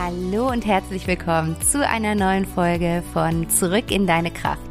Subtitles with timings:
[0.00, 4.67] Hallo und herzlich willkommen zu einer neuen Folge von Zurück in deine Kraft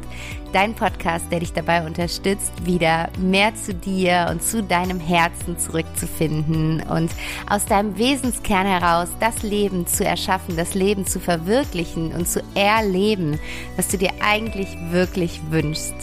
[0.52, 6.82] dein Podcast, der dich dabei unterstützt, wieder mehr zu dir und zu deinem Herzen zurückzufinden
[6.82, 7.10] und
[7.48, 13.38] aus deinem Wesenskern heraus das Leben zu erschaffen, das Leben zu verwirklichen und zu erleben,
[13.76, 15.94] was du dir eigentlich wirklich wünschst.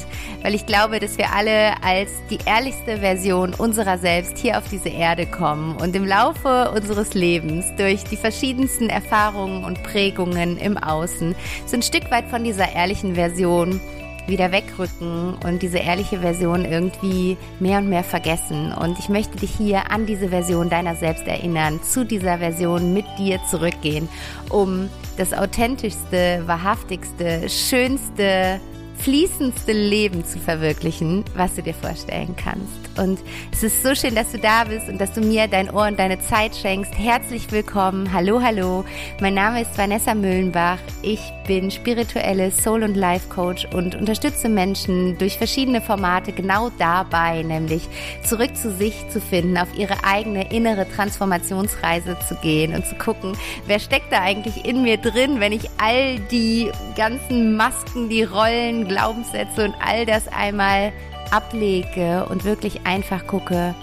[0.42, 4.90] Weil ich glaube, dass wir alle als die ehrlichste Version unserer selbst hier auf diese
[4.90, 11.36] Erde kommen und im Laufe unseres Lebens durch die verschiedensten Erfahrungen und Prägungen im Außen
[11.66, 13.82] so ein Stück weit von dieser ehrlichen Version
[14.28, 18.74] wieder wegrücken und diese ehrliche Version irgendwie mehr und mehr vergessen.
[18.74, 23.06] Und ich möchte dich hier an diese Version deiner selbst erinnern, zu dieser Version mit
[23.18, 24.10] dir zurückgehen,
[24.50, 28.60] um das authentischste, wahrhaftigste, schönste,
[28.98, 32.86] fließendste Leben zu verwirklichen, was du dir vorstellen kannst.
[32.98, 33.20] Und
[33.52, 36.00] es ist so schön, dass du da bist und dass du mir dein Ohr und
[36.00, 36.98] deine Zeit schenkst.
[36.98, 38.12] Herzlich willkommen.
[38.14, 38.86] Hallo, hallo.
[39.20, 40.80] Mein Name ist Vanessa Müllenbach.
[41.02, 47.88] Ich bin spirituelle Soul- und Life-Coach und unterstütze Menschen durch verschiedene Formate genau dabei, nämlich
[48.24, 53.34] zurück zu sich zu finden, auf ihre eigene innere Transformationsreise zu gehen und zu gucken,
[53.68, 58.85] wer steckt da eigentlich in mir drin, wenn ich all die ganzen Masken, die Rollen,
[58.88, 60.92] Glaubenssätze und all das einmal
[61.32, 63.76] ablege und wirklich einfach gucke,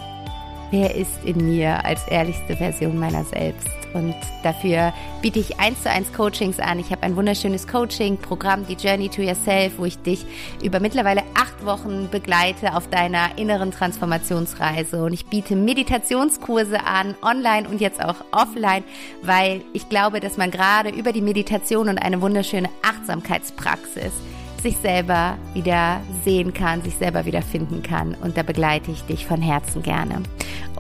[0.71, 3.69] wer ist in mir als ehrlichste Version meiner selbst.
[3.95, 6.79] Und dafür biete ich eins zu eins Coachings an.
[6.79, 10.25] Ich habe ein wunderschönes Coaching-Programm, die Journey to Yourself, wo ich dich
[10.63, 15.05] über mittlerweile acht Wochen begleite auf deiner inneren Transformationsreise.
[15.05, 18.83] Und ich biete Meditationskurse an, online und jetzt auch offline,
[19.21, 24.13] weil ich glaube, dass man gerade über die Meditation und eine wunderschöne Achtsamkeitspraxis
[24.63, 28.15] sich selber wieder sehen kann, sich selber wieder finden kann.
[28.23, 30.23] Und da begleite ich dich von Herzen gerne.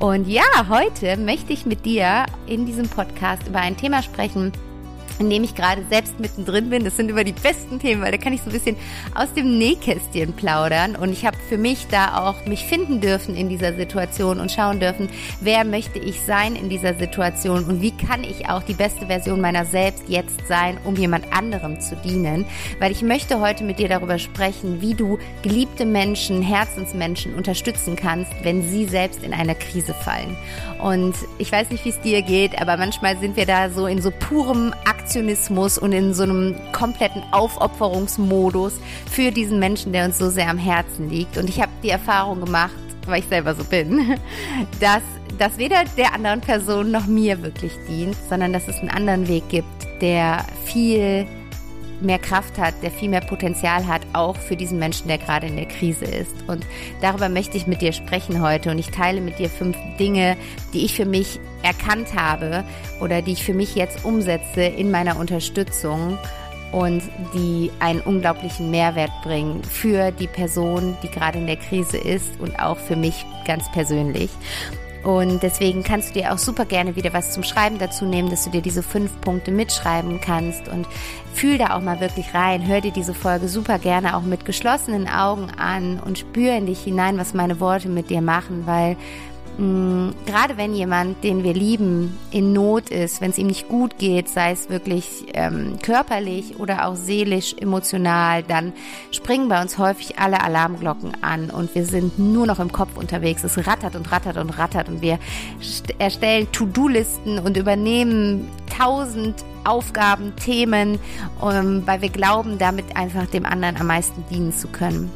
[0.00, 4.52] Und ja, heute möchte ich mit dir in diesem Podcast über ein Thema sprechen,
[5.18, 6.84] in dem ich gerade selbst mittendrin bin.
[6.84, 8.76] Das sind immer die besten Themen, weil da kann ich so ein bisschen
[9.14, 10.96] aus dem Nähkästchen plaudern.
[10.96, 14.80] Und ich habe für mich da auch mich finden dürfen in dieser Situation und schauen
[14.80, 15.08] dürfen,
[15.40, 19.40] wer möchte ich sein in dieser Situation und wie kann ich auch die beste Version
[19.40, 22.44] meiner selbst jetzt sein, um jemand anderem zu dienen.
[22.78, 28.32] Weil ich möchte heute mit dir darüber sprechen, wie du geliebte Menschen, Herzensmenschen unterstützen kannst,
[28.42, 30.36] wenn sie selbst in einer Krise fallen.
[30.82, 34.02] Und ich weiß nicht, wie es dir geht, aber manchmal sind wir da so in
[34.02, 40.28] so purem Aktionismus und in so einem kompletten Aufopferungsmodus für diesen Menschen, der uns so
[40.28, 41.38] sehr am Herzen liegt.
[41.38, 42.72] Und ich habe die Erfahrung gemacht,
[43.06, 44.16] weil ich selber so bin,
[44.80, 45.02] dass
[45.38, 49.48] das weder der anderen Person noch mir wirklich dient, sondern dass es einen anderen Weg
[49.50, 49.66] gibt,
[50.00, 51.28] der viel
[52.02, 55.56] mehr Kraft hat, der viel mehr Potenzial hat, auch für diesen Menschen, der gerade in
[55.56, 56.34] der Krise ist.
[56.46, 56.66] Und
[57.00, 60.36] darüber möchte ich mit dir sprechen heute und ich teile mit dir fünf Dinge,
[60.72, 62.64] die ich für mich erkannt habe
[63.00, 66.18] oder die ich für mich jetzt umsetze in meiner Unterstützung
[66.72, 67.02] und
[67.34, 72.58] die einen unglaublichen Mehrwert bringen für die Person, die gerade in der Krise ist und
[72.58, 74.30] auch für mich ganz persönlich.
[75.02, 78.44] Und deswegen kannst du dir auch super gerne wieder was zum Schreiben dazu nehmen, dass
[78.44, 80.86] du dir diese fünf Punkte mitschreiben kannst und
[81.34, 82.66] fühl da auch mal wirklich rein.
[82.66, 86.82] Hör dir diese Folge super gerne auch mit geschlossenen Augen an und spür in dich
[86.82, 88.96] hinein, was meine Worte mit dir machen, weil
[89.58, 93.98] Mm, gerade wenn jemand, den wir lieben, in Not ist, wenn es ihm nicht gut
[93.98, 98.72] geht, sei es wirklich ähm, körperlich oder auch seelisch, emotional, dann
[99.10, 103.44] springen bei uns häufig alle Alarmglocken an und wir sind nur noch im Kopf unterwegs.
[103.44, 105.18] Es rattert und rattert und rattert und wir
[105.98, 108.48] erstellen To-Do-Listen und übernehmen
[108.78, 110.98] tausend Aufgaben, Themen,
[111.40, 115.10] um, weil wir glauben, damit einfach dem anderen am meisten dienen zu können.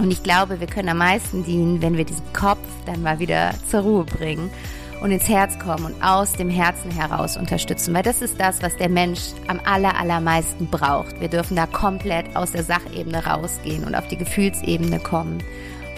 [0.00, 3.52] Und ich glaube, wir können am meisten dienen, wenn wir diesen Kopf dann mal wieder
[3.70, 4.50] zur Ruhe bringen
[5.02, 8.74] und ins Herz kommen und aus dem Herzen heraus unterstützen, weil das ist das, was
[8.76, 11.20] der Mensch am aller, allermeisten braucht.
[11.20, 15.42] Wir dürfen da komplett aus der Sachebene rausgehen und auf die Gefühlsebene kommen.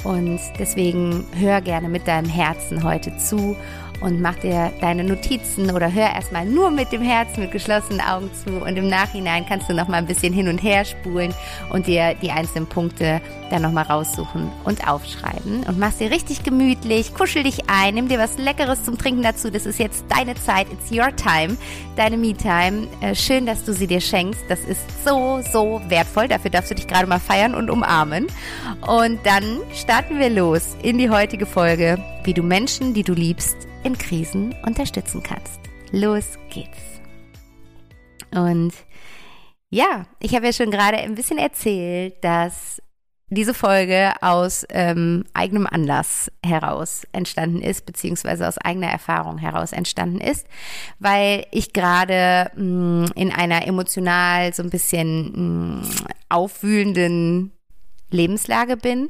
[0.02, 3.56] Und deswegen hör gerne mit deinem Herzen heute zu
[4.02, 8.30] und mach dir deine Notizen oder hör erstmal nur mit dem Herzen mit geschlossenen Augen
[8.32, 11.34] zu und im Nachhinein kannst du noch mal ein bisschen hin und her spulen
[11.70, 13.20] und dir die einzelnen Punkte
[13.50, 18.08] dann noch mal raussuchen und aufschreiben und mach's dir richtig gemütlich, kuschel dich ein, nimm
[18.08, 19.50] dir was leckeres zum Trinken dazu.
[19.50, 21.56] Das ist jetzt deine Zeit, it's your time,
[21.96, 22.88] deine Me-Time.
[23.00, 24.42] Äh, schön, dass du sie dir schenkst.
[24.48, 26.28] Das ist so so wertvoll.
[26.28, 28.26] Dafür darfst du dich gerade mal feiern und umarmen.
[28.86, 33.56] Und dann starten wir los in die heutige Folge, wie du Menschen, die du liebst,
[33.84, 35.60] in Krisen unterstützen kannst.
[35.90, 37.00] Los geht's.
[38.34, 38.72] Und
[39.70, 42.82] ja, ich habe ja schon gerade ein bisschen erzählt, dass
[43.32, 50.20] diese Folge aus ähm, eigenem Anlass heraus entstanden ist, beziehungsweise aus eigener Erfahrung heraus entstanden
[50.20, 50.46] ist,
[50.98, 55.90] weil ich gerade mm, in einer emotional so ein bisschen mh, mm,
[56.28, 57.52] aufwühlenden
[58.10, 59.08] Lebenslage bin,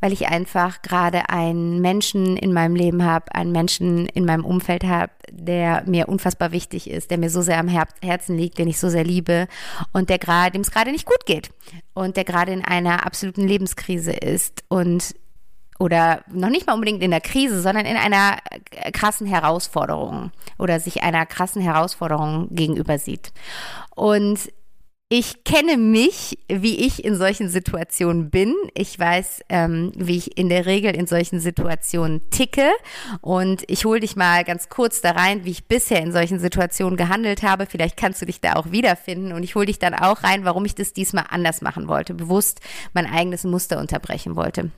[0.00, 4.84] weil ich einfach gerade einen Menschen in meinem Leben habe, einen Menschen in meinem Umfeld
[4.84, 8.78] habe, der mir unfassbar wichtig ist, der mir so sehr am Herzen liegt, den ich
[8.78, 9.48] so sehr liebe
[9.92, 11.50] und der gerade, dem es gerade nicht gut geht
[11.94, 15.14] und der gerade in einer absoluten Lebenskrise ist und
[15.78, 18.38] oder noch nicht mal unbedingt in der Krise, sondern in einer
[18.92, 23.32] krassen Herausforderung oder sich einer krassen Herausforderung gegenüber sieht.
[23.96, 24.38] Und
[25.10, 28.54] ich kenne mich, wie ich in solchen Situationen bin.
[28.74, 32.70] Ich weiß, ähm, wie ich in der Regel in solchen Situationen ticke.
[33.20, 36.96] Und ich hole dich mal ganz kurz da rein, wie ich bisher in solchen Situationen
[36.96, 37.66] gehandelt habe.
[37.66, 39.32] Vielleicht kannst du dich da auch wiederfinden.
[39.32, 42.60] Und ich hole dich dann auch rein, warum ich das diesmal anders machen wollte, bewusst
[42.94, 44.70] mein eigenes Muster unterbrechen wollte.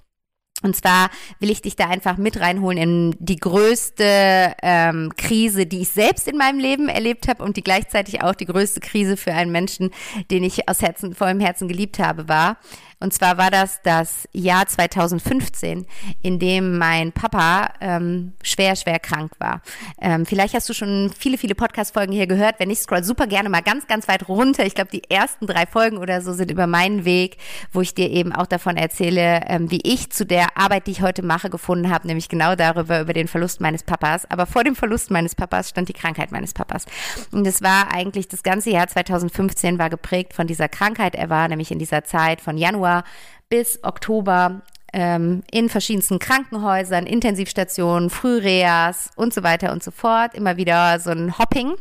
[0.63, 5.83] Und zwar will ich dich da einfach mit reinholen in die größte ähm, Krise, die
[5.83, 9.33] ich selbst in meinem Leben erlebt habe und die gleichzeitig auch die größte Krise für
[9.33, 9.91] einen Menschen,
[10.31, 12.59] den ich aus Herzen, vollem Herzen geliebt habe, war.
[12.99, 15.87] Und zwar war das das Jahr 2015,
[16.23, 19.61] in dem mein Papa ähm, schwer, schwer krank war.
[20.01, 22.59] Ähm, vielleicht hast du schon viele, viele Podcast-Folgen hier gehört.
[22.59, 24.65] Wenn nicht, scroll super gerne mal ganz, ganz weit runter.
[24.65, 27.37] Ich glaube, die ersten drei Folgen oder so sind über meinen Weg,
[27.71, 31.03] wo ich dir eben auch davon erzähle, ähm, wie ich zu der Arbeit, die ich
[31.03, 34.25] heute mache, gefunden habe, nämlich genau darüber, über den Verlust meines Papas.
[34.31, 36.87] Aber vor dem Verlust meines Papas stand die Krankheit meines Papas.
[37.31, 41.15] Und es war eigentlich das ganze Jahr 2015 war geprägt von dieser Krankheit.
[41.15, 43.05] Er war nämlich in dieser Zeit von Januar Januar
[43.49, 44.63] bis Oktober
[44.93, 50.35] ähm, in verschiedensten Krankenhäusern, Intensivstationen, Frühreas und so weiter und so fort.
[50.35, 51.75] Immer wieder so ein Hopping.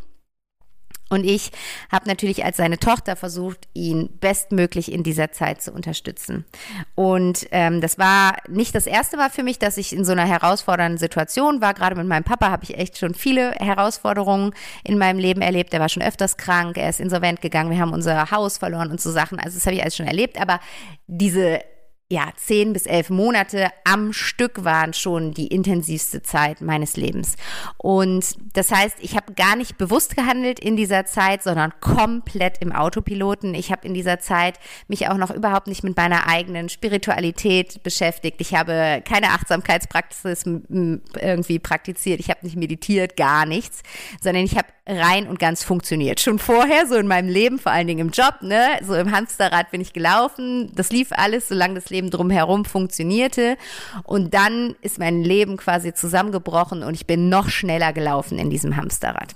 [1.09, 1.51] Und ich
[1.91, 6.45] habe natürlich als seine Tochter versucht, ihn bestmöglich in dieser Zeit zu unterstützen.
[6.95, 10.25] Und ähm, das war nicht das erste Mal für mich, dass ich in so einer
[10.25, 11.73] herausfordernden Situation war.
[11.73, 14.53] Gerade mit meinem Papa habe ich echt schon viele Herausforderungen
[14.83, 15.73] in meinem Leben erlebt.
[15.73, 18.99] Er war schon öfters krank, er ist insolvent gegangen, wir haben unser Haus verloren und
[18.99, 19.39] so Sachen.
[19.39, 20.41] Also das habe ich alles schon erlebt.
[20.41, 20.59] Aber
[21.07, 21.61] diese
[22.11, 27.35] ja, zehn bis elf Monate am Stück waren schon die intensivste Zeit meines Lebens.
[27.77, 32.71] Und das heißt, ich habe gar nicht bewusst gehandelt in dieser Zeit, sondern komplett im
[32.71, 33.55] Autopiloten.
[33.55, 38.39] Ich habe in dieser Zeit mich auch noch überhaupt nicht mit meiner eigenen Spiritualität beschäftigt.
[38.39, 42.19] Ich habe keine Achtsamkeitspraxis irgendwie praktiziert.
[42.19, 43.81] Ich habe nicht meditiert, gar nichts,
[44.21, 46.19] sondern ich habe rein und ganz funktioniert.
[46.19, 49.71] Schon vorher, so in meinem Leben, vor allen Dingen im Job, ne, so im Hamsterrad
[49.71, 50.71] bin ich gelaufen.
[50.75, 53.57] Das lief alles, solange das Leben drumherum funktionierte.
[54.03, 58.77] Und dann ist mein Leben quasi zusammengebrochen und ich bin noch schneller gelaufen in diesem
[58.77, 59.35] Hamsterrad.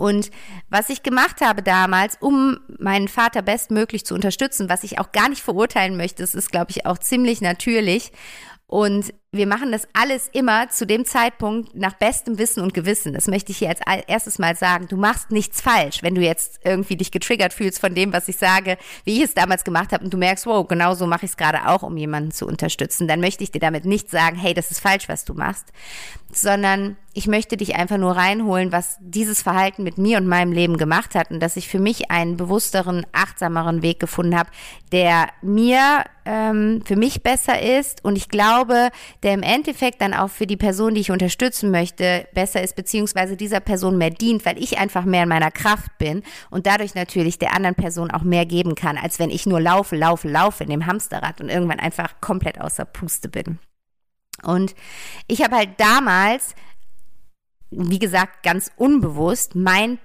[0.00, 0.30] Und
[0.70, 5.28] was ich gemacht habe damals, um meinen Vater bestmöglich zu unterstützen, was ich auch gar
[5.28, 8.10] nicht verurteilen möchte, das ist, glaube ich, auch ziemlich natürlich.
[8.66, 13.14] Und wir machen das alles immer zu dem Zeitpunkt nach bestem Wissen und Gewissen.
[13.14, 14.88] Das möchte ich hier als erstes mal sagen.
[14.88, 18.38] Du machst nichts falsch, wenn du jetzt irgendwie dich getriggert fühlst von dem, was ich
[18.38, 21.30] sage, wie ich es damals gemacht habe und du merkst, wow, genau so mache ich
[21.30, 23.06] es gerade auch, um jemanden zu unterstützen.
[23.06, 25.66] Dann möchte ich dir damit nicht sagen, hey, das ist falsch, was du machst,
[26.32, 30.76] sondern ich möchte dich einfach nur reinholen, was dieses Verhalten mit mir und meinem Leben
[30.76, 34.50] gemacht hat und dass ich für mich einen bewussteren, achtsameren Weg gefunden habe,
[34.92, 38.90] der mir ähm, für mich besser ist und ich glaube,
[39.22, 43.36] der im Endeffekt dann auch für die Person, die ich unterstützen möchte, besser ist, beziehungsweise
[43.36, 47.38] dieser Person mehr dient, weil ich einfach mehr in meiner Kraft bin und dadurch natürlich
[47.38, 50.70] der anderen Person auch mehr geben kann, als wenn ich nur laufe, laufe, laufe in
[50.70, 53.58] dem Hamsterrad und irgendwann einfach komplett außer Puste bin.
[54.42, 54.74] Und
[55.26, 56.54] ich habe halt damals,
[57.70, 59.98] wie gesagt, ganz unbewusst mein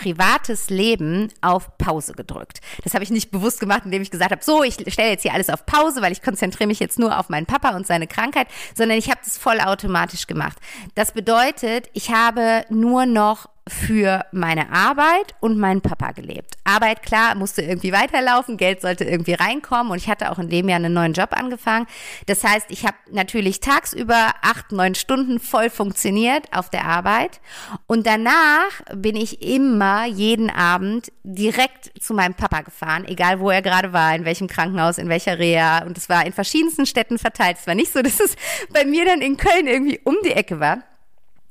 [0.00, 2.60] privates Leben auf Pause gedrückt.
[2.84, 5.34] Das habe ich nicht bewusst gemacht, indem ich gesagt habe, so, ich stelle jetzt hier
[5.34, 8.46] alles auf Pause, weil ich konzentriere mich jetzt nur auf meinen Papa und seine Krankheit,
[8.74, 10.56] sondern ich habe das vollautomatisch gemacht.
[10.94, 16.56] Das bedeutet, ich habe nur noch für meine Arbeit und meinen Papa gelebt.
[16.64, 20.68] Arbeit, klar, musste irgendwie weiterlaufen, Geld sollte irgendwie reinkommen und ich hatte auch in dem
[20.68, 21.86] Jahr einen neuen Job angefangen.
[22.26, 27.40] Das heißt, ich habe natürlich tagsüber acht, neun Stunden voll funktioniert auf der Arbeit
[27.86, 33.62] und danach bin ich immer jeden Abend direkt zu meinem Papa gefahren, egal wo er
[33.62, 37.58] gerade war, in welchem Krankenhaus, in welcher Reha und es war in verschiedensten Städten verteilt.
[37.60, 38.34] Es war nicht so, dass es
[38.72, 40.82] bei mir dann in Köln irgendwie um die Ecke war.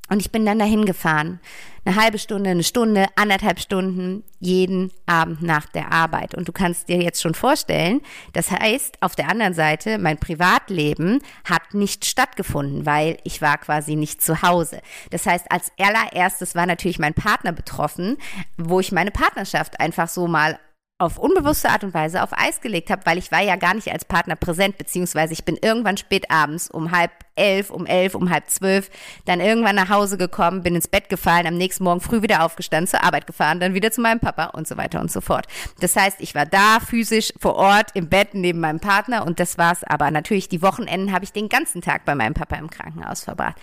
[0.09, 1.39] Und ich bin dann dahin gefahren.
[1.85, 6.35] Eine halbe Stunde, eine Stunde, anderthalb Stunden jeden Abend nach der Arbeit.
[6.35, 8.01] Und du kannst dir jetzt schon vorstellen,
[8.33, 13.95] das heißt, auf der anderen Seite, mein Privatleben hat nicht stattgefunden, weil ich war quasi
[13.95, 14.81] nicht zu Hause.
[15.11, 18.17] Das heißt, als allererstes war natürlich mein Partner betroffen,
[18.57, 20.59] wo ich meine Partnerschaft einfach so mal
[20.99, 23.91] auf unbewusste Art und Weise auf Eis gelegt habe, weil ich war ja gar nicht
[23.91, 28.29] als Partner präsent, beziehungsweise ich bin irgendwann spät abends um halb elf, um elf, um
[28.29, 28.91] halb zwölf,
[29.23, 32.87] dann irgendwann nach Hause gekommen, bin ins Bett gefallen, am nächsten Morgen früh wieder aufgestanden,
[32.87, 35.47] zur Arbeit gefahren, dann wieder zu meinem Papa und so weiter und so fort.
[35.79, 39.57] Das heißt, ich war da physisch vor Ort im Bett neben meinem Partner und das
[39.57, 39.85] war's.
[39.85, 43.55] Aber natürlich die Wochenenden habe ich den ganzen Tag bei meinem Papa im Krankenhaus verbracht.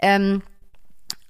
[0.00, 0.42] Ähm,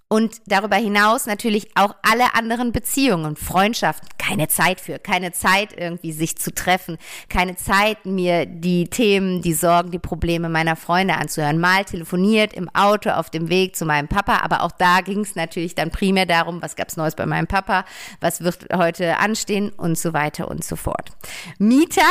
[0.08, 6.12] und darüber hinaus natürlich auch alle anderen Beziehungen, Freundschaften, keine Zeit für, keine Zeit irgendwie
[6.12, 6.96] sich zu treffen,
[7.28, 11.58] keine Zeit mir die Themen, die Sorgen, die Probleme meiner Freunde anzuhören.
[11.58, 15.34] Mal telefoniert im Auto auf dem Weg zu meinem Papa, aber auch da ging es
[15.34, 17.84] natürlich dann primär darum, was gab's Neues bei meinem Papa,
[18.20, 21.10] was wird heute anstehen und so weiter und so fort.
[21.58, 22.06] Me-Time,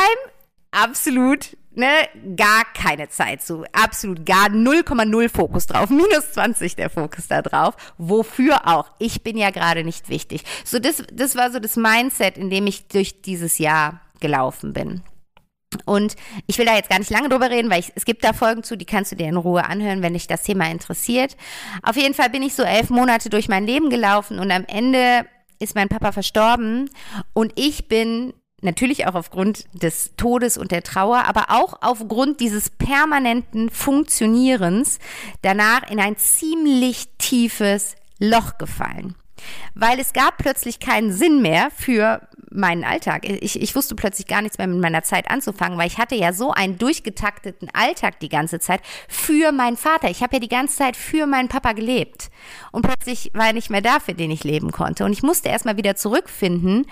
[0.70, 3.64] absolut ne, gar keine Zeit zu.
[3.72, 5.90] Absolut gar 0,0 Fokus drauf.
[5.90, 7.74] Minus 20 der Fokus da drauf.
[7.96, 8.90] Wofür auch?
[8.98, 10.42] Ich bin ja gerade nicht wichtig.
[10.64, 15.02] So, das, das war so das Mindset, in dem ich durch dieses Jahr gelaufen bin.
[15.84, 16.16] Und
[16.46, 18.62] ich will da jetzt gar nicht lange drüber reden, weil ich, es gibt da Folgen
[18.62, 21.36] zu, die kannst du dir in Ruhe anhören, wenn dich das Thema interessiert.
[21.82, 25.26] Auf jeden Fall bin ich so elf Monate durch mein Leben gelaufen und am Ende
[25.58, 26.88] ist mein Papa verstorben
[27.34, 32.70] und ich bin Natürlich auch aufgrund des Todes und der Trauer, aber auch aufgrund dieses
[32.70, 34.98] permanenten Funktionierens
[35.42, 39.14] danach in ein ziemlich tiefes Loch gefallen.
[39.74, 43.28] Weil es gab plötzlich keinen Sinn mehr für meinen Alltag.
[43.28, 46.32] Ich, ich wusste plötzlich gar nichts mehr mit meiner Zeit anzufangen, weil ich hatte ja
[46.32, 50.10] so einen durchgetakteten Alltag die ganze Zeit für meinen Vater.
[50.10, 52.30] Ich habe ja die ganze Zeit für meinen Papa gelebt.
[52.72, 55.04] Und plötzlich war er nicht mehr da, für den ich leben konnte.
[55.04, 56.86] Und ich musste erstmal wieder zurückfinden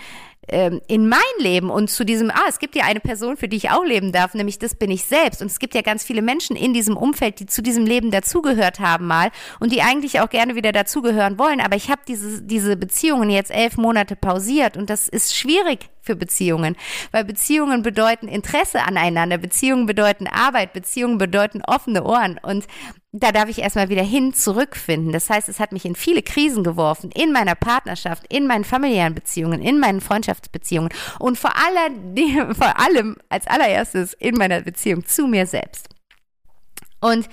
[0.47, 3.57] ähm, in mein Leben und zu diesem, ah, es gibt ja eine Person, für die
[3.57, 5.41] ich auch leben darf, nämlich das bin ich selbst.
[5.41, 8.79] Und es gibt ja ganz viele Menschen in diesem Umfeld, die zu diesem Leben dazugehört
[8.79, 11.61] haben mal und die eigentlich auch gerne wieder dazugehören wollen.
[11.61, 16.15] Aber ich habe diese, diese Beziehungen jetzt elf Monate pausiert und das ist schwierig für
[16.15, 16.75] Beziehungen,
[17.11, 22.65] weil Beziehungen bedeuten Interesse aneinander, Beziehungen bedeuten Arbeit, Beziehungen bedeuten offene Ohren und
[23.11, 25.11] da darf ich erstmal wieder hin zurückfinden.
[25.11, 29.15] Das heißt, es hat mich in viele Krisen geworfen, in meiner Partnerschaft, in meinen familiären
[29.15, 35.27] Beziehungen, in meinen Freundschaftsbeziehungen und vor, aller, vor allem als allererstes in meiner Beziehung zu
[35.27, 35.89] mir selbst.
[36.99, 37.29] Und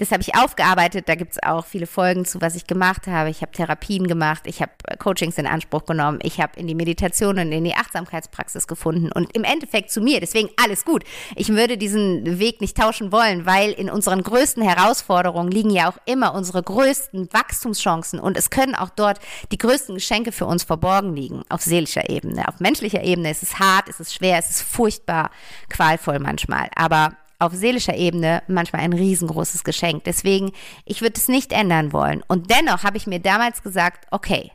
[0.00, 1.08] das habe ich aufgearbeitet.
[1.08, 3.28] Da gibt es auch viele Folgen zu, was ich gemacht habe.
[3.28, 6.74] Ich habe Therapien gemacht, ich habe äh, Coachings in Anspruch genommen, ich habe in die
[6.74, 10.20] Meditation und in die Achtsamkeitspraxis gefunden und im Endeffekt zu mir.
[10.20, 11.04] Deswegen alles gut.
[11.36, 15.98] Ich würde diesen Weg nicht tauschen wollen, weil in unseren größten Herausforderungen liegen ja auch
[16.06, 19.18] immer unsere größten Wachstumschancen und es können auch dort
[19.52, 22.48] die größten Geschenke für uns verborgen liegen, auf seelischer Ebene.
[22.48, 25.30] Auf menschlicher Ebene ist es hart, ist es schwer, ist es furchtbar
[25.68, 26.68] qualvoll manchmal.
[26.74, 30.04] Aber auf seelischer Ebene manchmal ein riesengroßes Geschenk.
[30.04, 30.52] Deswegen,
[30.84, 32.22] ich würde es nicht ändern wollen.
[32.28, 34.52] Und dennoch habe ich mir damals gesagt, okay,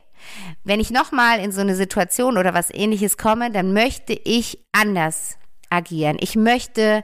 [0.64, 5.36] wenn ich nochmal in so eine Situation oder was ähnliches komme, dann möchte ich anders
[5.70, 6.16] agieren.
[6.20, 7.02] Ich möchte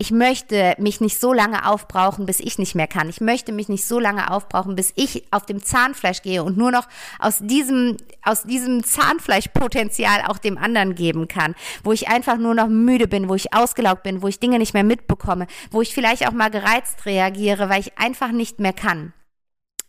[0.00, 3.10] ich möchte mich nicht so lange aufbrauchen, bis ich nicht mehr kann.
[3.10, 6.70] Ich möchte mich nicht so lange aufbrauchen, bis ich auf dem Zahnfleisch gehe und nur
[6.70, 6.88] noch
[7.18, 11.54] aus diesem, aus diesem Zahnfleischpotenzial auch dem anderen geben kann.
[11.84, 14.72] Wo ich einfach nur noch müde bin, wo ich ausgelaugt bin, wo ich Dinge nicht
[14.72, 19.12] mehr mitbekomme, wo ich vielleicht auch mal gereizt reagiere, weil ich einfach nicht mehr kann.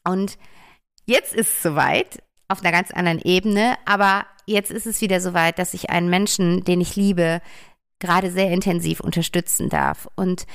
[0.04, 0.38] Und
[1.06, 5.58] jetzt ist es soweit, auf einer ganz anderen Ebene, aber jetzt ist es wieder soweit,
[5.58, 7.42] dass ich einen Menschen, den ich liebe,
[8.02, 10.10] gerade sehr intensiv unterstützen darf.
[10.16, 10.46] Und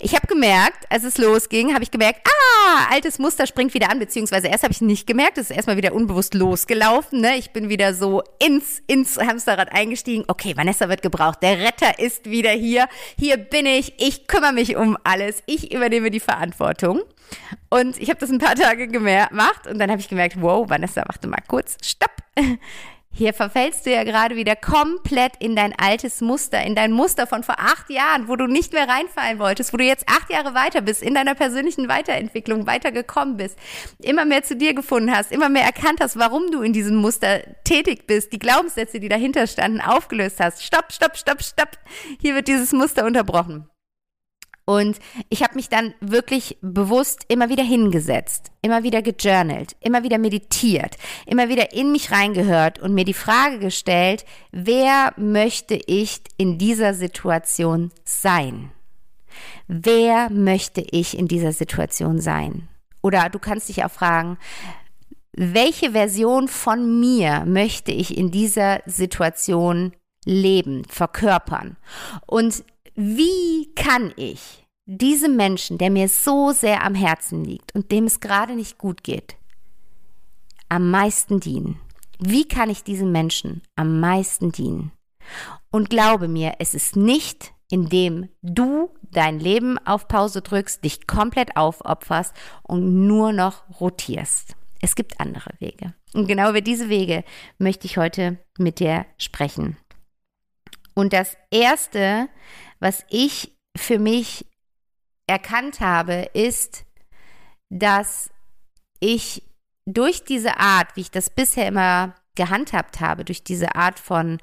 [0.00, 3.98] ich habe gemerkt, als es losging, habe ich gemerkt, ah, altes Muster springt wieder an,
[3.98, 7.20] beziehungsweise erst habe ich nicht gemerkt, es ist erstmal wieder unbewusst losgelaufen.
[7.20, 7.36] Ne?
[7.36, 10.24] Ich bin wieder so ins, ins Hamsterrad eingestiegen.
[10.26, 12.88] Okay, Vanessa wird gebraucht, der Retter ist wieder hier.
[13.18, 17.02] Hier bin ich, ich kümmere mich um alles, ich übernehme die Verantwortung.
[17.70, 21.02] Und ich habe das ein paar Tage gemacht und dann habe ich gemerkt, wow, Vanessa,
[21.06, 22.10] warte mal kurz, stopp.
[23.16, 27.44] Hier verfällst du ja gerade wieder komplett in dein altes Muster, in dein Muster von
[27.44, 30.80] vor acht Jahren, wo du nicht mehr reinfallen wolltest, wo du jetzt acht Jahre weiter
[30.80, 33.56] bist, in deiner persönlichen Weiterentwicklung weitergekommen bist,
[34.00, 37.42] immer mehr zu dir gefunden hast, immer mehr erkannt hast, warum du in diesem Muster
[37.62, 40.64] tätig bist, die Glaubenssätze, die dahinter standen, aufgelöst hast.
[40.64, 41.78] Stopp, stopp, stopp, stopp.
[42.20, 43.68] Hier wird dieses Muster unterbrochen.
[44.66, 50.16] Und ich habe mich dann wirklich bewusst immer wieder hingesetzt, immer wieder gejournalt, immer wieder
[50.16, 56.56] meditiert, immer wieder in mich reingehört und mir die Frage gestellt, wer möchte ich in
[56.56, 58.72] dieser Situation sein?
[59.66, 62.68] Wer möchte ich in dieser Situation sein?
[63.02, 64.38] Oder du kannst dich auch fragen,
[65.36, 69.92] welche Version von mir möchte ich in dieser Situation
[70.24, 71.76] leben, verkörpern?
[72.26, 78.04] Und wie kann ich diesem Menschen, der mir so sehr am Herzen liegt und dem
[78.04, 79.36] es gerade nicht gut geht,
[80.68, 81.80] am meisten dienen?
[82.18, 84.92] Wie kann ich diesem Menschen am meisten dienen?
[85.70, 91.56] Und glaube mir, es ist nicht, indem du dein Leben auf Pause drückst, dich komplett
[91.56, 94.54] aufopferst und nur noch rotierst.
[94.80, 95.94] Es gibt andere Wege.
[96.12, 97.24] Und genau über diese Wege
[97.58, 99.76] möchte ich heute mit dir sprechen.
[100.94, 102.28] Und das Erste,
[102.80, 104.46] was ich für mich
[105.26, 106.84] erkannt habe, ist,
[107.70, 108.30] dass
[109.00, 109.42] ich
[109.86, 114.38] durch diese Art, wie ich das bisher immer gehandhabt habe, durch diese Art von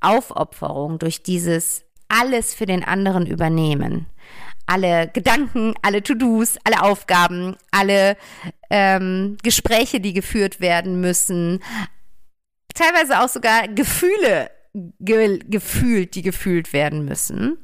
[0.00, 4.06] Aufopferung, durch dieses alles für den anderen übernehmen,
[4.66, 8.16] alle Gedanken, alle To-Dos, alle Aufgaben, alle
[8.68, 11.62] ähm, Gespräche, die geführt werden müssen,
[12.74, 17.58] teilweise auch sogar Gefühle ge gefühlt, die gefühlt werden müssen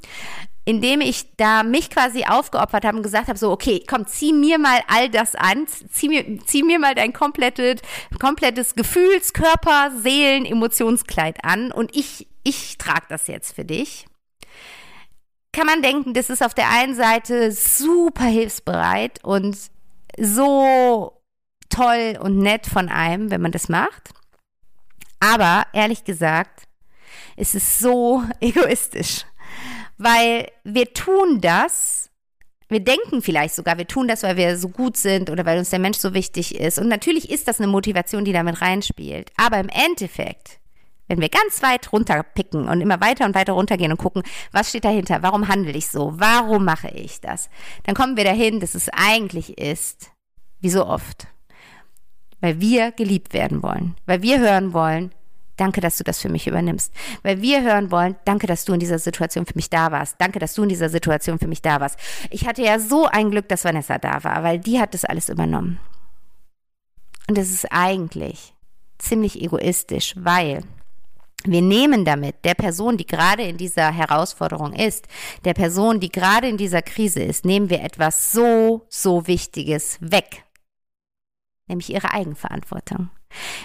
[0.67, 4.59] indem ich da mich quasi aufgeopfert habe und gesagt habe, so, okay, komm, zieh mir
[4.59, 7.81] mal all das an, zieh mir, zieh mir mal dein komplettes,
[8.19, 14.07] komplettes Gefühls-, Körper-, Seelen-, Emotionskleid an und ich, ich trage das jetzt für dich.
[15.53, 19.57] Kann man denken, das ist auf der einen Seite super hilfsbereit und
[20.19, 21.23] so
[21.69, 24.11] toll und nett von einem, wenn man das macht.
[25.21, 26.65] Aber ehrlich gesagt,
[27.37, 29.25] ist es so egoistisch
[29.99, 32.11] weil wir tun das,
[32.69, 35.71] wir denken vielleicht sogar, wir tun das, weil wir so gut sind oder weil uns
[35.71, 36.79] der Mensch so wichtig ist.
[36.79, 39.31] Und natürlich ist das eine Motivation, die damit reinspielt.
[39.37, 40.59] Aber im Endeffekt,
[41.07, 44.85] wenn wir ganz weit runterpicken und immer weiter und weiter runtergehen und gucken, was steht
[44.85, 47.49] dahinter, warum handle ich so, warum mache ich das,
[47.85, 50.11] dann kommen wir dahin, dass es eigentlich ist,
[50.61, 51.29] wie so oft,
[52.41, 55.13] weil wir geliebt werden wollen, weil wir hören wollen,
[55.57, 56.93] Danke, dass du das für mich übernimmst.
[57.23, 60.17] Weil wir hören wollen, danke, dass du in dieser Situation für mich da warst.
[60.19, 61.99] Danke, dass du in dieser Situation für mich da warst.
[62.31, 65.29] Ich hatte ja so ein Glück, dass Vanessa da war, weil die hat das alles
[65.29, 65.81] übernommen.
[67.29, 68.55] Und es ist eigentlich
[68.99, 70.63] ziemlich egoistisch, weil
[71.45, 75.07] wir nehmen damit der Person, die gerade in dieser Herausforderung ist,
[75.45, 80.45] der Person, die gerade in dieser Krise ist, nehmen wir etwas so, so Wichtiges weg.
[81.69, 83.11] Nämlich ihre Eigenverantwortung.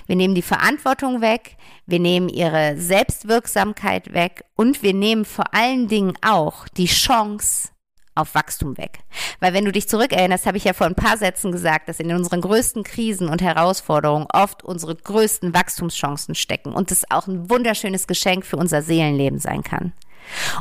[0.07, 5.87] Wir nehmen die Verantwortung weg, wir nehmen ihre Selbstwirksamkeit weg und wir nehmen vor allen
[5.87, 7.69] Dingen auch die Chance
[8.15, 9.00] auf Wachstum weg.
[9.39, 12.13] Weil wenn du dich zurückerinnerst, habe ich ja vor ein paar Sätzen gesagt, dass in
[12.13, 18.07] unseren größten Krisen und Herausforderungen oft unsere größten Wachstumschancen stecken und es auch ein wunderschönes
[18.07, 19.93] Geschenk für unser Seelenleben sein kann.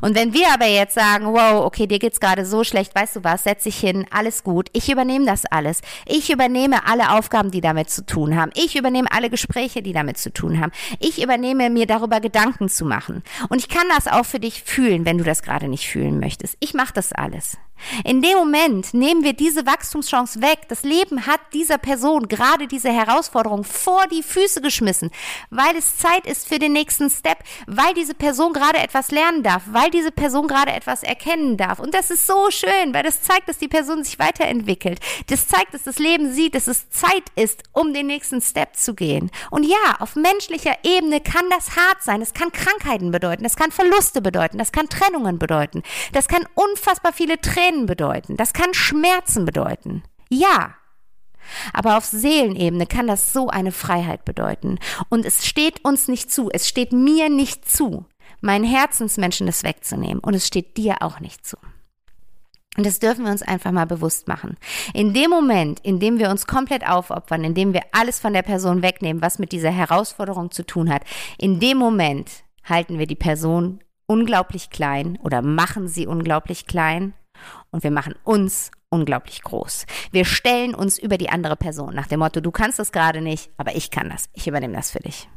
[0.01, 3.25] Und wenn wir aber jetzt sagen, wow, okay, dir geht's gerade so schlecht, weißt du
[3.25, 5.81] was, setz dich hin, alles gut, ich übernehme das alles.
[6.07, 8.51] Ich übernehme alle Aufgaben, die damit zu tun haben.
[8.55, 10.73] Ich übernehme alle Gespräche, die damit zu tun haben.
[10.99, 13.23] Ich übernehme mir darüber Gedanken zu machen.
[13.49, 16.57] Und ich kann das auch für dich fühlen, wenn du das gerade nicht fühlen möchtest.
[16.61, 17.59] Ich mache das alles.
[18.05, 20.61] In dem Moment nehmen wir diese Wachstumschance weg.
[20.69, 25.11] Das Leben hat dieser Person gerade diese Herausforderung vor die Füße geschmissen,
[25.51, 29.63] weil es Zeit ist für den nächsten Step, weil diese Person gerade etwas lernen darf,
[29.67, 31.79] weil diese Person gerade etwas erkennen darf.
[31.79, 35.01] Und das ist so schön, weil das zeigt, dass die Person sich weiterentwickelt.
[35.29, 38.95] Das zeigt, dass das Leben sieht, dass es Zeit ist, um den nächsten Step zu
[38.95, 39.31] gehen.
[39.51, 42.23] Und ja, auf menschlicher Ebene kann das hart sein.
[42.23, 47.13] Es kann Krankheiten bedeuten, das kann Verluste bedeuten, das kann Trennungen bedeuten, das kann unfassbar
[47.13, 50.03] viele Tränen Tränen bedeuten, das kann Schmerzen bedeuten.
[50.29, 50.75] Ja.
[51.73, 54.79] Aber auf Seelenebene kann das so eine Freiheit bedeuten.
[55.09, 58.05] Und es steht uns nicht zu, es steht mir nicht zu,
[58.41, 60.21] meinen Herzensmenschen das wegzunehmen.
[60.21, 61.57] Und es steht dir auch nicht zu.
[62.77, 64.57] Und das dürfen wir uns einfach mal bewusst machen.
[64.95, 68.43] In dem Moment, in dem wir uns komplett aufopfern, in dem wir alles von der
[68.43, 71.03] Person wegnehmen, was mit dieser Herausforderung zu tun hat,
[71.37, 72.31] in dem Moment
[72.65, 77.15] halten wir die Person unglaublich klein oder machen sie unglaublich klein
[77.71, 79.87] und wir machen uns unglaublich groß.
[80.11, 83.51] Wir stellen uns über die andere Person nach dem Motto, du kannst das gerade nicht,
[83.57, 84.29] aber ich kann das.
[84.33, 85.29] Ich übernehme das für dich.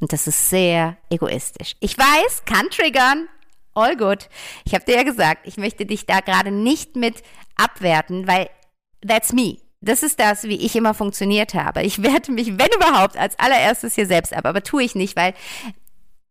[0.00, 1.74] Und das ist sehr egoistisch.
[1.80, 3.28] Ich weiß, kann triggern.
[3.74, 4.28] All good.
[4.64, 7.22] Ich habe dir ja gesagt, ich möchte dich da gerade nicht mit
[7.56, 8.48] abwerten, weil
[9.06, 9.58] that's me.
[9.80, 11.82] Das ist das, wie ich immer funktioniert habe.
[11.82, 15.34] Ich werte mich, wenn überhaupt, als allererstes hier selbst ab, aber tue ich nicht, weil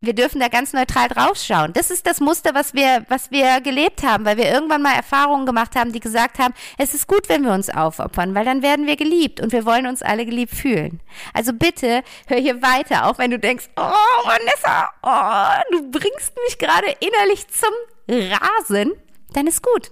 [0.05, 1.73] wir dürfen da ganz neutral draufschauen.
[1.73, 5.45] Das ist das Muster, was wir, was wir gelebt haben, weil wir irgendwann mal Erfahrungen
[5.45, 8.87] gemacht haben, die gesagt haben, es ist gut, wenn wir uns aufopfern, weil dann werden
[8.87, 11.01] wir geliebt und wir wollen uns alle geliebt fühlen.
[11.33, 16.57] Also bitte hör hier weiter, auch wenn du denkst, oh Vanessa, oh, du bringst mich
[16.57, 17.71] gerade innerlich zum
[18.09, 18.93] Rasen,
[19.33, 19.91] dann ist gut.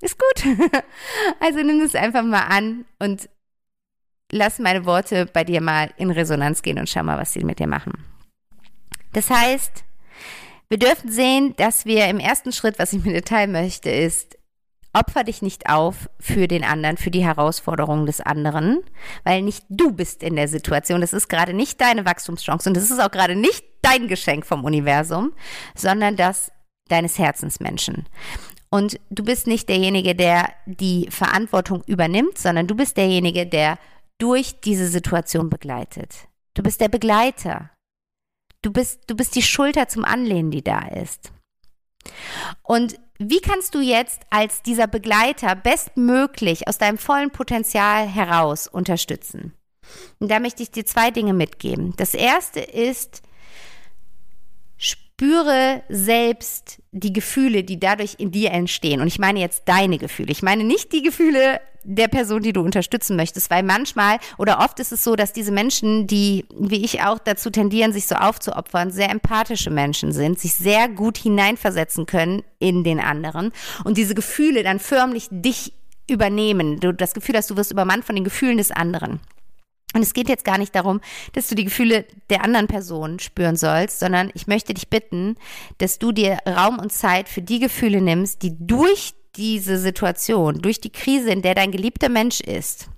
[0.00, 0.44] Ist gut.
[1.40, 3.28] Also nimm es einfach mal an und
[4.30, 7.58] lass meine Worte bei dir mal in Resonanz gehen und schau mal, was sie mit
[7.58, 7.92] dir machen.
[9.12, 9.84] Das heißt,
[10.68, 14.38] wir dürfen sehen, dass wir im ersten Schritt, was ich mit dir teilen möchte, ist,
[14.92, 18.80] opfer dich nicht auf für den anderen, für die Herausforderungen des anderen,
[19.24, 21.00] weil nicht du bist in der Situation.
[21.00, 24.64] Das ist gerade nicht deine Wachstumschance und das ist auch gerade nicht dein Geschenk vom
[24.64, 25.32] Universum,
[25.74, 26.50] sondern das
[26.88, 28.06] deines Herzensmenschen.
[28.70, 33.78] Und du bist nicht derjenige, der die Verantwortung übernimmt, sondern du bist derjenige, der
[34.18, 36.28] durch diese Situation begleitet.
[36.54, 37.70] Du bist der Begleiter.
[38.62, 41.32] Du bist, du bist die Schulter zum Anlehnen, die da ist.
[42.62, 49.54] Und wie kannst du jetzt als dieser Begleiter bestmöglich aus deinem vollen Potenzial heraus unterstützen?
[50.18, 51.94] Und da möchte ich dir zwei Dinge mitgeben.
[51.96, 53.22] Das erste ist,
[55.18, 59.00] spüre selbst die Gefühle, die dadurch in dir entstehen.
[59.00, 60.30] Und ich meine jetzt deine Gefühle.
[60.30, 64.78] Ich meine nicht die Gefühle der Person, die du unterstützen möchtest, weil manchmal oder oft
[64.78, 68.92] ist es so, dass diese Menschen, die, wie ich auch dazu tendieren, sich so aufzuopfern,
[68.92, 73.50] sehr empathische Menschen sind, sich sehr gut hineinversetzen können in den anderen
[73.82, 75.72] und diese Gefühle dann förmlich dich
[76.08, 76.78] übernehmen.
[76.78, 79.18] Du das Gefühl hast, du wirst übermannt von den Gefühlen des anderen.
[79.94, 81.00] Und es geht jetzt gar nicht darum,
[81.32, 85.36] dass du die Gefühle der anderen Person spüren sollst, sondern ich möchte dich bitten,
[85.78, 90.80] dass du dir Raum und Zeit für die Gefühle nimmst, die durch diese Situation, durch
[90.80, 92.90] die Krise, in der dein geliebter Mensch ist,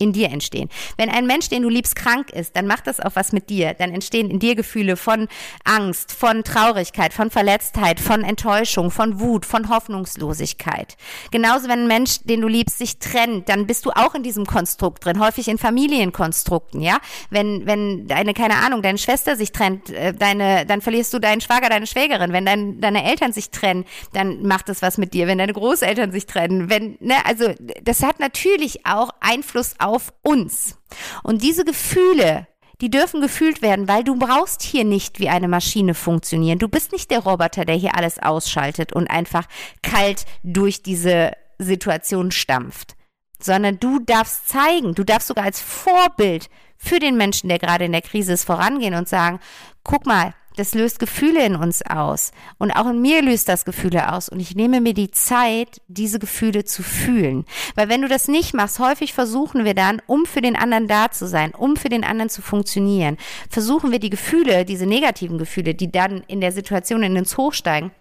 [0.00, 0.68] in dir entstehen.
[0.96, 3.74] Wenn ein Mensch, den du liebst, krank ist, dann macht das auch was mit dir.
[3.74, 5.28] Dann entstehen in dir Gefühle von
[5.64, 10.96] Angst, von Traurigkeit, von Verletztheit, von Enttäuschung, von Wut, von Hoffnungslosigkeit.
[11.30, 14.46] Genauso, wenn ein Mensch, den du liebst, sich trennt, dann bist du auch in diesem
[14.46, 16.98] Konstrukt drin, häufig in Familienkonstrukten, ja?
[17.28, 21.42] Wenn, wenn deine, keine Ahnung, deine Schwester sich trennt, äh, deine, dann verlierst du deinen
[21.42, 22.32] Schwager, deine Schwägerin.
[22.32, 23.84] Wenn dein, deine Eltern sich trennen,
[24.14, 25.26] dann macht das was mit dir.
[25.26, 30.12] Wenn deine Großeltern sich trennen, wenn, ne, also, das hat natürlich auch Einfluss auf auf
[30.22, 30.78] uns.
[31.22, 32.46] Und diese Gefühle,
[32.80, 36.58] die dürfen gefühlt werden, weil du brauchst hier nicht wie eine Maschine funktionieren.
[36.58, 39.46] Du bist nicht der Roboter, der hier alles ausschaltet und einfach
[39.82, 42.96] kalt durch diese Situation stampft,
[43.40, 47.92] sondern du darfst zeigen, du darfst sogar als Vorbild für den Menschen, der gerade in
[47.92, 49.40] der Krise ist, vorangehen und sagen,
[49.84, 52.32] guck mal, das löst Gefühle in uns aus.
[52.58, 54.28] Und auch in mir löst das Gefühle aus.
[54.28, 57.44] Und ich nehme mir die Zeit, diese Gefühle zu fühlen.
[57.74, 61.10] Weil wenn du das nicht machst, häufig versuchen wir dann, um für den anderen da
[61.10, 63.16] zu sein, um für den anderen zu funktionieren,
[63.48, 67.92] versuchen wir die Gefühle, diese negativen Gefühle, die dann in der Situation in uns hochsteigen,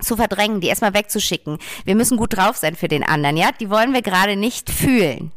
[0.00, 1.58] zu verdrängen, die erstmal wegzuschicken.
[1.84, 3.50] Wir müssen gut drauf sein für den anderen, ja?
[3.52, 5.32] Die wollen wir gerade nicht fühlen.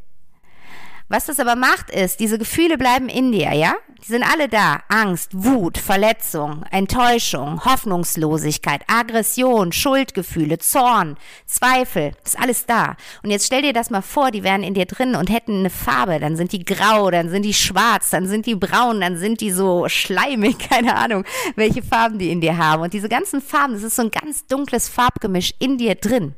[1.14, 3.76] Was das aber macht, ist, diese Gefühle bleiben in dir, ja?
[4.02, 4.80] Die sind alle da.
[4.90, 12.96] Angst, Wut, Verletzung, Enttäuschung, Hoffnungslosigkeit, Aggression, Schuldgefühle, Zorn, Zweifel, ist alles da.
[13.22, 15.70] Und jetzt stell dir das mal vor, die wären in dir drin und hätten eine
[15.70, 16.20] Farbe.
[16.20, 19.52] Dann sind die grau, dann sind die schwarz, dann sind die braun, dann sind die
[19.52, 22.82] so schleimig, keine Ahnung, welche Farben die in dir haben.
[22.82, 26.34] Und diese ganzen Farben, das ist so ein ganz dunkles Farbgemisch in dir drin.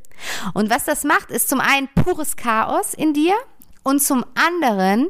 [0.54, 3.36] Und was das macht, ist zum einen pures Chaos in dir
[3.86, 5.10] und zum anderen,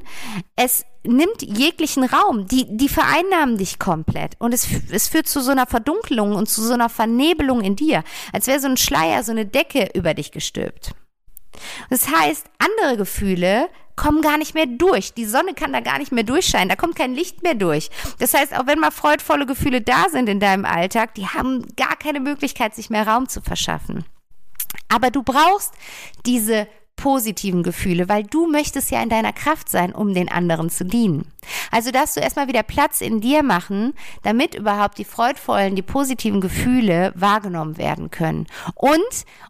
[0.57, 2.45] es nimmt jeglichen Raum.
[2.45, 4.35] Die, die vereinnahmen dich komplett.
[4.37, 8.03] Und es, es führt zu so einer Verdunkelung und zu so einer Vernebelung in dir,
[8.33, 10.93] als wäre so ein Schleier, so eine Decke über dich gestülpt.
[11.89, 15.13] Das heißt, andere Gefühle kommen gar nicht mehr durch.
[15.13, 16.67] Die Sonne kann da gar nicht mehr durchscheinen.
[16.67, 17.89] Da kommt kein Licht mehr durch.
[18.19, 21.95] Das heißt, auch wenn mal freudvolle Gefühle da sind in deinem Alltag, die haben gar
[21.95, 24.03] keine Möglichkeit, sich mehr Raum zu verschaffen.
[24.89, 25.73] Aber du brauchst
[26.25, 26.67] diese
[27.05, 31.31] positiven Gefühle, weil du möchtest ja in deiner Kraft sein, um den anderen zu dienen.
[31.69, 36.41] Also darfst du erstmal wieder Platz in dir machen, damit überhaupt die freudvollen, die positiven
[36.41, 38.47] Gefühle wahrgenommen werden können.
[38.73, 38.97] Und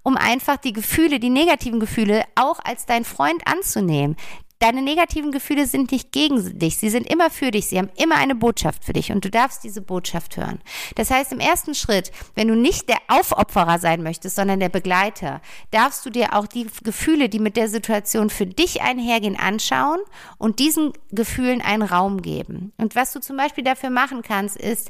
[0.04, 4.18] um einfach die Gefühle, die negativen Gefühle auch als dein Freund anzunehmen.
[4.66, 8.16] Deine negativen Gefühle sind nicht gegen dich, sie sind immer für dich, sie haben immer
[8.16, 10.60] eine Botschaft für dich und du darfst diese Botschaft hören.
[10.96, 15.40] Das heißt, im ersten Schritt, wenn du nicht der Aufopferer sein möchtest, sondern der Begleiter,
[15.70, 20.00] darfst du dir auch die Gefühle, die mit der Situation für dich einhergehen, anschauen
[20.40, 22.74] und diesen Gefühlen einen Raum geben.
[22.78, 24.90] Und was du zum Beispiel dafür machen kannst, ist,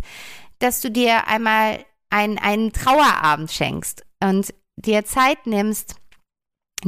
[0.59, 5.95] dass du dir einmal einen, einen Trauerabend schenkst und dir Zeit nimmst,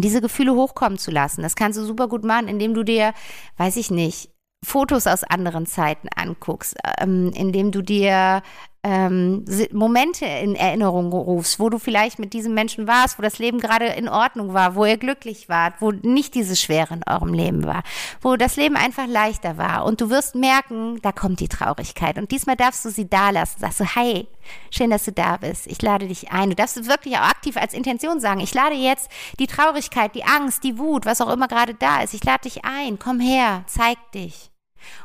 [0.01, 1.41] diese Gefühle hochkommen zu lassen.
[1.41, 3.13] Das kannst du super gut machen, indem du dir,
[3.57, 4.31] weiß ich nicht,
[4.65, 8.41] Fotos aus anderen Zeiten anguckst, ähm, indem du dir
[8.88, 13.60] ähm, Momente in Erinnerung rufst, wo du vielleicht mit diesem Menschen warst, wo das Leben
[13.60, 17.65] gerade in Ordnung war, wo ihr glücklich wart, wo nicht diese Schwere in eurem Leben
[17.65, 17.84] war,
[18.21, 19.84] wo das Leben einfach leichter war.
[19.84, 22.17] Und du wirst merken, da kommt die Traurigkeit.
[22.17, 23.60] Und diesmal darfst du sie da lassen.
[23.60, 24.28] Sagst du, hey,
[24.71, 25.67] schön, dass du da bist.
[25.67, 26.52] Ich lade dich ein.
[26.52, 30.63] Du darfst wirklich auch aktiv als Intention sagen, ich lade jetzt die Traurigkeit, die Angst,
[30.63, 32.13] die Wut, was auch immer gerade da ist.
[32.13, 33.00] Ich lade dich ein.
[33.00, 34.50] Komm her, zeig dich.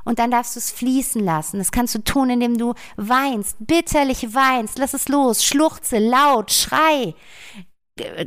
[0.05, 1.59] Und dann darfst du es fließen lassen.
[1.59, 4.79] Das kannst du tun, indem du weinst, bitterlich weinst.
[4.79, 7.15] Lass es los, schluchze, laut, schrei.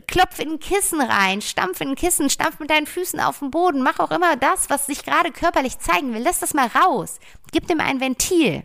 [0.07, 3.51] klopf in ein Kissen rein, stampf in ein Kissen, stampf mit deinen Füßen auf den
[3.51, 6.21] Boden, mach auch immer das, was sich gerade körperlich zeigen will.
[6.21, 7.19] Lass das mal raus.
[7.51, 8.63] Gib dem ein Ventil.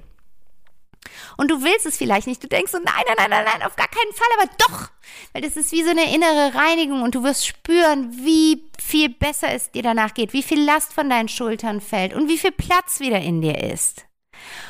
[1.37, 2.43] Und du willst es vielleicht nicht.
[2.43, 4.91] Du denkst so, nein, nein, nein, nein, auf gar keinen Fall, aber doch.
[5.33, 9.53] Weil das ist wie so eine innere Reinigung und du wirst spüren, wie viel besser
[9.53, 13.01] es dir danach geht, wie viel Last von deinen Schultern fällt und wie viel Platz
[13.01, 14.07] wieder in dir ist.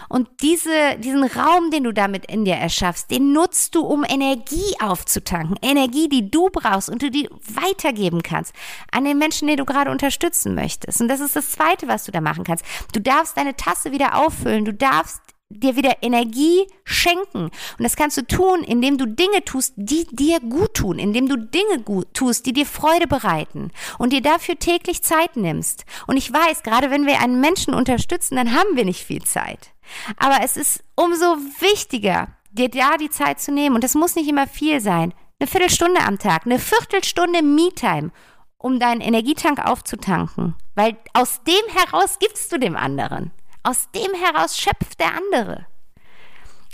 [0.08, 4.74] Und diese, diesen Raum, den du damit in dir erschaffst, den nutzt du, um Energie
[4.80, 5.56] aufzutanken.
[5.62, 8.52] Energie, die du brauchst und du die weitergeben kannst
[8.90, 11.00] an den Menschen, den du gerade unterstützen möchtest.
[11.00, 12.64] Und das ist das Zweite, was du da machen kannst.
[12.92, 14.64] Du darfst deine Tasse wieder auffüllen.
[14.64, 17.44] Du darfst dir wieder Energie schenken.
[17.44, 21.36] Und das kannst du tun, indem du Dinge tust, die dir gut tun, indem du
[21.36, 25.84] Dinge gut tust, die dir Freude bereiten und dir dafür täglich Zeit nimmst.
[26.06, 29.72] Und ich weiß, gerade wenn wir einen Menschen unterstützen, dann haben wir nicht viel Zeit.
[30.16, 33.74] Aber es ist umso wichtiger, dir da die Zeit zu nehmen.
[33.74, 35.12] Und das muss nicht immer viel sein.
[35.38, 38.12] Eine Viertelstunde am Tag, eine Viertelstunde Me-Time,
[38.58, 40.54] um deinen Energietank aufzutanken.
[40.74, 43.32] Weil aus dem heraus gibst du dem anderen.
[43.62, 45.66] Aus dem heraus schöpft der andere.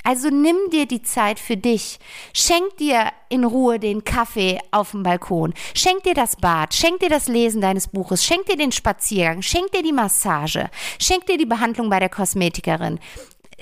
[0.07, 1.99] Also nimm dir die Zeit für dich.
[2.33, 5.53] Schenk dir in Ruhe den Kaffee auf dem Balkon.
[5.75, 6.75] Schenk dir das Bad.
[6.75, 8.25] Schenk dir das Lesen deines Buches.
[8.25, 9.43] Schenk dir den Spaziergang.
[9.43, 10.71] Schenk dir die Massage.
[11.01, 13.01] Schenk dir die Behandlung bei der Kosmetikerin.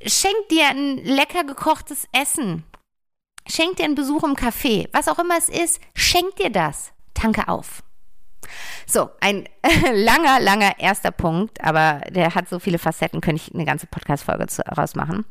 [0.05, 2.65] Schenk dir ein lecker gekochtes Essen.
[3.47, 4.89] Schenk dir einen Besuch im Café.
[4.93, 6.93] Was auch immer es ist, schenk dir das.
[7.15, 7.83] Tanke auf.
[8.87, 9.49] So, ein
[9.93, 14.47] langer, langer erster Punkt, aber der hat so viele Facetten, könnte ich eine ganze Podcast-Folge
[14.77, 15.25] rausmachen.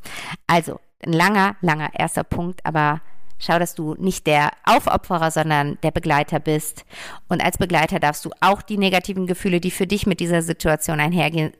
[0.47, 3.01] Also, ein langer, langer erster Punkt, aber
[3.39, 6.85] schau, dass du nicht der Aufopferer, sondern der Begleiter bist.
[7.27, 10.99] Und als Begleiter darfst du auch die negativen Gefühle, die für dich mit dieser Situation
[10.99, 11.53] einhergehen,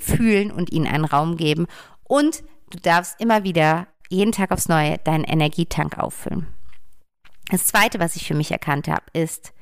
[0.00, 1.66] fühlen und ihnen einen Raum geben.
[2.04, 6.48] Und du darfst immer wieder jeden Tag aufs Neue deinen Energietank auffüllen.
[7.50, 9.52] Das Zweite, was ich für mich erkannt habe, ist,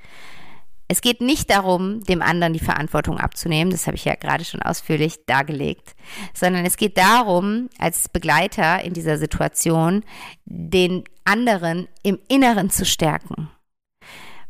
[0.89, 4.63] es geht nicht darum, dem anderen die Verantwortung abzunehmen, das habe ich ja gerade schon
[4.63, 5.97] ausführlich dargelegt,
[6.33, 10.05] sondern es geht darum, als Begleiter in dieser Situation,
[10.45, 13.51] den anderen im Inneren zu stärken.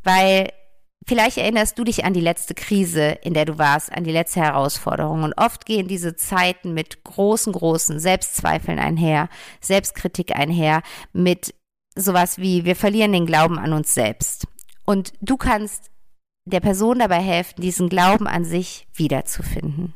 [0.05, 0.51] Weil
[1.07, 4.41] vielleicht erinnerst du dich an die letzte Krise, in der du warst, an die letzte
[4.41, 5.23] Herausforderung.
[5.23, 9.29] Und oft gehen diese Zeiten mit großen, großen Selbstzweifeln einher,
[9.61, 11.55] Selbstkritik einher, mit
[11.95, 14.47] sowas wie, wir verlieren den Glauben an uns selbst.
[14.85, 15.91] Und du kannst
[16.47, 19.95] der Person dabei helfen, diesen Glauben an sich wiederzufinden.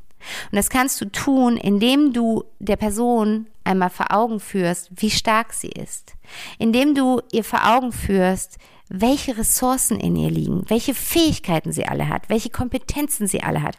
[0.50, 5.54] Und das kannst du tun, indem du der Person einmal vor Augen führst, wie stark
[5.54, 6.14] sie ist.
[6.58, 8.58] Indem du ihr vor Augen führst,
[8.88, 13.78] welche Ressourcen in ihr liegen, welche Fähigkeiten sie alle hat, welche Kompetenzen sie alle hat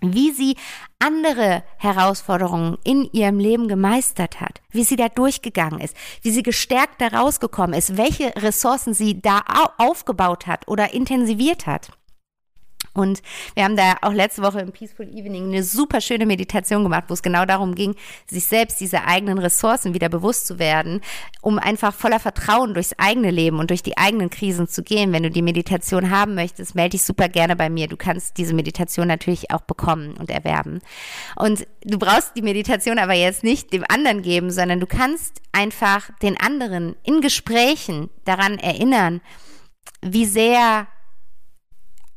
[0.00, 0.56] wie sie
[0.98, 7.00] andere Herausforderungen in ihrem Leben gemeistert hat, wie sie da durchgegangen ist, wie sie gestärkt
[7.00, 9.42] da rausgekommen ist, welche Ressourcen sie da
[9.78, 11.90] aufgebaut hat oder intensiviert hat.
[12.92, 13.22] Und
[13.54, 17.14] wir haben da auch letzte Woche im Peaceful Evening eine super schöne Meditation gemacht, wo
[17.14, 17.94] es genau darum ging,
[18.26, 21.00] sich selbst diese eigenen Ressourcen wieder bewusst zu werden,
[21.40, 25.12] um einfach voller Vertrauen durchs eigene Leben und durch die eigenen Krisen zu gehen.
[25.12, 27.86] Wenn du die Meditation haben möchtest, melde dich super gerne bei mir.
[27.86, 30.80] Du kannst diese Meditation natürlich auch bekommen und erwerben.
[31.36, 36.10] Und du brauchst die Meditation aber jetzt nicht dem anderen geben, sondern du kannst einfach
[36.22, 39.20] den anderen in Gesprächen daran erinnern,
[40.02, 40.88] wie sehr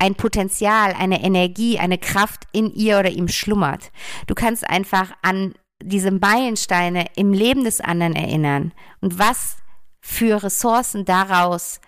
[0.04, 3.90] ein Potenzial, eine Energie, eine Kraft in ihr oder ihm schlummert.
[4.28, 9.56] Du kannst einfach an diese Meilensteine im Leben des anderen erinnern und was
[10.02, 11.80] für Ressourcen daraus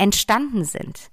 [0.00, 1.10] entstanden sind.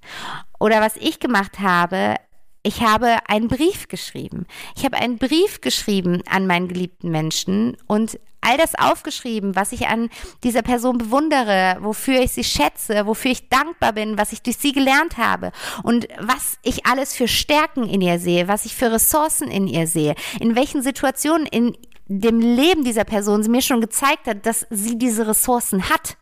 [0.60, 2.14] Oder was ich gemacht habe,
[2.62, 4.46] ich habe einen Brief geschrieben.
[4.76, 9.88] Ich habe einen Brief geschrieben an meinen geliebten Menschen und all das aufgeschrieben, was ich
[9.88, 10.08] an
[10.44, 14.72] dieser Person bewundere, wofür ich sie schätze, wofür ich dankbar bin, was ich durch sie
[14.72, 19.50] gelernt habe und was ich alles für Stärken in ihr sehe, was ich für Ressourcen
[19.50, 21.76] in ihr sehe, in welchen Situationen in
[22.08, 26.16] dem Leben dieser Person sie mir schon gezeigt hat, dass sie diese Ressourcen hat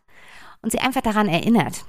[0.62, 1.84] und sie einfach daran erinnert.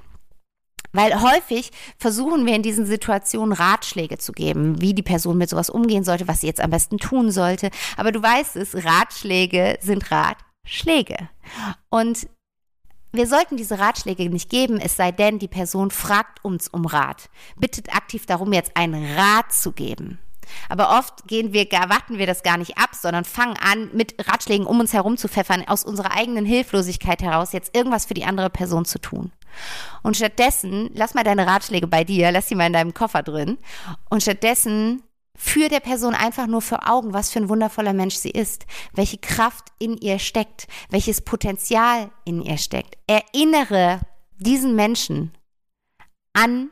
[0.96, 5.68] Weil häufig versuchen wir in diesen Situationen Ratschläge zu geben, wie die Person mit sowas
[5.68, 7.70] umgehen sollte, was sie jetzt am besten tun sollte.
[7.98, 11.28] Aber du weißt es, Ratschläge sind Ratschläge.
[11.90, 12.26] Und
[13.12, 17.28] wir sollten diese Ratschläge nicht geben, es sei denn, die Person fragt uns um Rat,
[17.56, 20.18] bittet aktiv darum, jetzt einen Rat zu geben.
[20.68, 24.66] Aber oft gehen wir, warten wir das gar nicht ab, sondern fangen an, mit Ratschlägen
[24.66, 28.50] um uns herum zu pfeffern, aus unserer eigenen Hilflosigkeit heraus jetzt irgendwas für die andere
[28.50, 29.32] Person zu tun.
[30.02, 33.58] Und stattdessen, lass mal deine Ratschläge bei dir, lass sie mal in deinem Koffer drin.
[34.10, 35.02] Und stattdessen
[35.34, 39.18] führ der Person einfach nur vor Augen, was für ein wundervoller Mensch sie ist, welche
[39.18, 42.96] Kraft in ihr steckt, welches Potenzial in ihr steckt.
[43.06, 44.00] Erinnere
[44.38, 45.32] diesen Menschen
[46.32, 46.70] an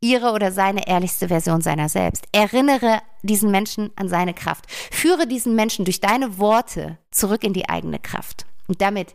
[0.00, 2.26] ihre oder seine ehrlichste Version seiner selbst.
[2.32, 4.70] Erinnere diesen Menschen an seine Kraft.
[4.70, 8.46] Führe diesen Menschen durch deine Worte zurück in die eigene Kraft.
[8.68, 9.14] Und damit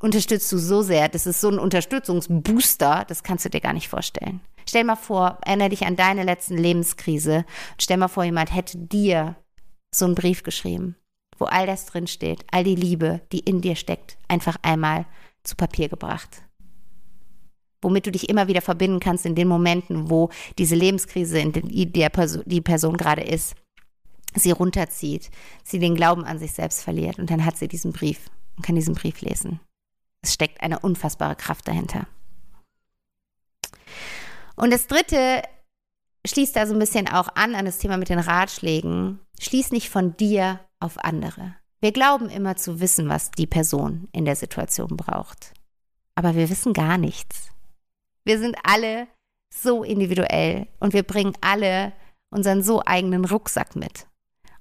[0.00, 1.08] unterstützt du so sehr.
[1.08, 4.40] Das ist so ein Unterstützungsbooster, das kannst du dir gar nicht vorstellen.
[4.68, 7.44] Stell mal vor, erinnere dich an deine letzten Lebenskrise.
[7.78, 9.36] Stell mal vor, jemand hätte dir
[9.94, 10.96] so einen Brief geschrieben,
[11.38, 15.06] wo all das drin steht, all die Liebe, die in dir steckt, einfach einmal
[15.42, 16.44] zu Papier gebracht
[17.84, 22.08] womit du dich immer wieder verbinden kannst in den Momenten, wo diese Lebenskrise, in der
[22.08, 23.54] Person, die Person gerade ist,
[24.34, 25.30] sie runterzieht,
[25.62, 28.74] sie den Glauben an sich selbst verliert und dann hat sie diesen Brief und kann
[28.74, 29.60] diesen Brief lesen.
[30.22, 32.06] Es steckt eine unfassbare Kraft dahinter.
[34.56, 35.42] Und das dritte
[36.26, 39.20] schließt da so ein bisschen auch an an das Thema mit den Ratschlägen.
[39.38, 41.56] Schließ nicht von dir auf andere.
[41.80, 45.52] Wir glauben immer zu wissen, was die Person in der Situation braucht.
[46.14, 47.53] Aber wir wissen gar nichts.
[48.24, 49.06] Wir sind alle
[49.52, 51.92] so individuell und wir bringen alle
[52.30, 54.06] unseren so eigenen Rucksack mit.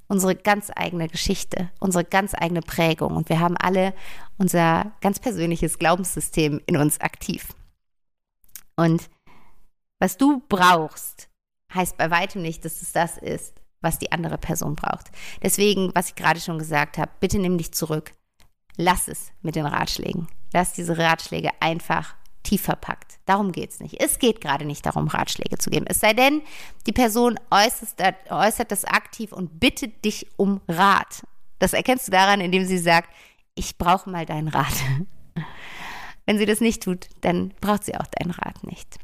[0.07, 3.93] Unsere ganz eigene Geschichte, unsere ganz eigene Prägung und wir haben alle
[4.37, 7.47] unser ganz persönliches Glaubenssystem in uns aktiv.
[8.75, 9.09] Und
[9.99, 11.29] was du brauchst,
[11.73, 15.11] heißt bei weitem nicht, dass es das ist, was die andere Person braucht.
[15.41, 18.13] Deswegen, was ich gerade schon gesagt habe, bitte nimm dich zurück.
[18.77, 20.27] Lass es mit den Ratschlägen.
[20.51, 23.19] Lass diese Ratschläge einfach tief verpackt.
[23.25, 24.01] Darum geht es nicht.
[24.01, 25.85] Es geht gerade nicht darum, Ratschläge zu geben.
[25.87, 26.41] Es sei denn,
[26.85, 31.23] die Person äußert, äußert das aktiv und bittet dich um Rat.
[31.59, 33.09] Das erkennst du daran, indem sie sagt,
[33.55, 34.73] ich brauche mal deinen Rat.
[36.25, 38.97] Wenn sie das nicht tut, dann braucht sie auch deinen Rat nicht.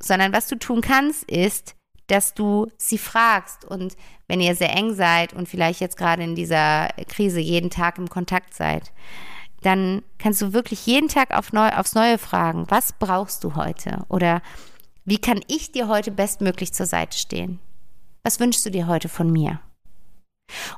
[0.00, 1.74] Sondern was du tun kannst, ist,
[2.08, 6.34] dass du sie fragst und wenn ihr sehr eng seid und vielleicht jetzt gerade in
[6.34, 8.92] dieser Krise jeden Tag im Kontakt seid,
[9.62, 14.04] dann kannst du wirklich jeden Tag auf neu, aufs Neue fragen, was brauchst du heute?
[14.08, 14.42] Oder
[15.04, 17.58] wie kann ich dir heute bestmöglich zur Seite stehen?
[18.22, 19.60] Was wünschst du dir heute von mir?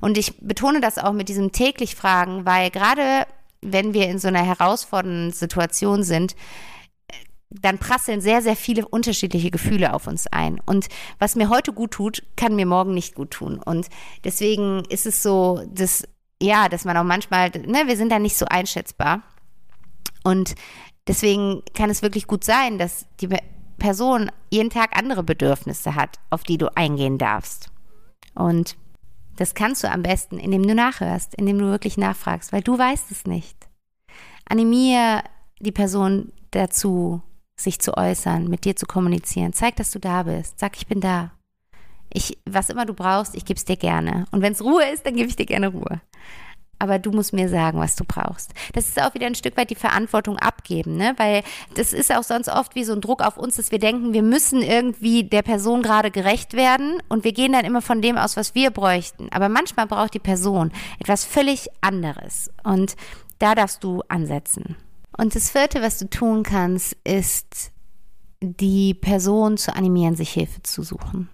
[0.00, 3.26] Und ich betone das auch mit diesem täglich Fragen, weil gerade
[3.60, 6.36] wenn wir in so einer herausfordernden Situation sind,
[7.50, 10.60] dann prasseln sehr, sehr viele unterschiedliche Gefühle auf uns ein.
[10.66, 13.60] Und was mir heute gut tut, kann mir morgen nicht gut tun.
[13.64, 13.88] Und
[14.24, 16.04] deswegen ist es so, dass
[16.44, 19.22] ja, dass man auch manchmal, ne, wir sind da nicht so einschätzbar.
[20.22, 20.54] Und
[21.06, 23.28] deswegen kann es wirklich gut sein, dass die
[23.78, 27.70] Person jeden Tag andere Bedürfnisse hat, auf die du eingehen darfst.
[28.34, 28.76] Und
[29.36, 33.10] das kannst du am besten, indem du nachhörst, indem du wirklich nachfragst, weil du weißt
[33.10, 33.56] es nicht.
[34.48, 35.22] Animier
[35.58, 37.22] die Person dazu,
[37.56, 39.52] sich zu äußern, mit dir zu kommunizieren.
[39.52, 40.58] Zeig, dass du da bist.
[40.58, 41.32] Sag, ich bin da.
[42.14, 44.24] Ich, was immer du brauchst, ich gebe es dir gerne.
[44.30, 46.00] Und wenn es Ruhe ist, dann gebe ich dir gerne Ruhe.
[46.78, 48.52] Aber du musst mir sagen, was du brauchst.
[48.72, 51.14] Das ist auch wieder ein Stück weit die Verantwortung abgeben, ne?
[51.16, 51.42] Weil
[51.74, 54.22] das ist auch sonst oft wie so ein Druck auf uns, dass wir denken, wir
[54.22, 58.36] müssen irgendwie der Person gerade gerecht werden und wir gehen dann immer von dem aus,
[58.36, 59.28] was wir bräuchten.
[59.32, 62.50] Aber manchmal braucht die Person etwas völlig anderes.
[62.62, 62.94] Und
[63.40, 64.76] da darfst du ansetzen.
[65.16, 67.72] Und das vierte, was du tun kannst, ist,
[68.40, 71.28] die Person zu animieren, sich Hilfe zu suchen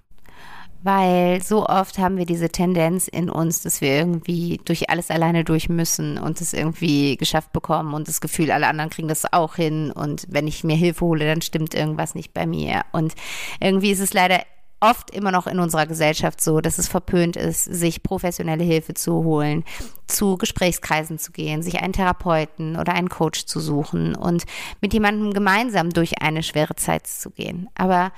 [0.82, 5.44] weil so oft haben wir diese Tendenz in uns, dass wir irgendwie durch alles alleine
[5.44, 9.56] durch müssen und es irgendwie geschafft bekommen und das Gefühl, alle anderen kriegen das auch
[9.56, 13.14] hin und wenn ich mir Hilfe hole, dann stimmt irgendwas nicht bei mir und
[13.60, 14.40] irgendwie ist es leider
[14.80, 19.24] oft immer noch in unserer Gesellschaft so, dass es verpönt ist, sich professionelle Hilfe zu
[19.24, 19.64] holen,
[20.06, 24.44] zu Gesprächskreisen zu gehen, sich einen Therapeuten oder einen Coach zu suchen und
[24.80, 27.68] mit jemandem gemeinsam durch eine schwere Zeit zu gehen.
[27.74, 28.12] Aber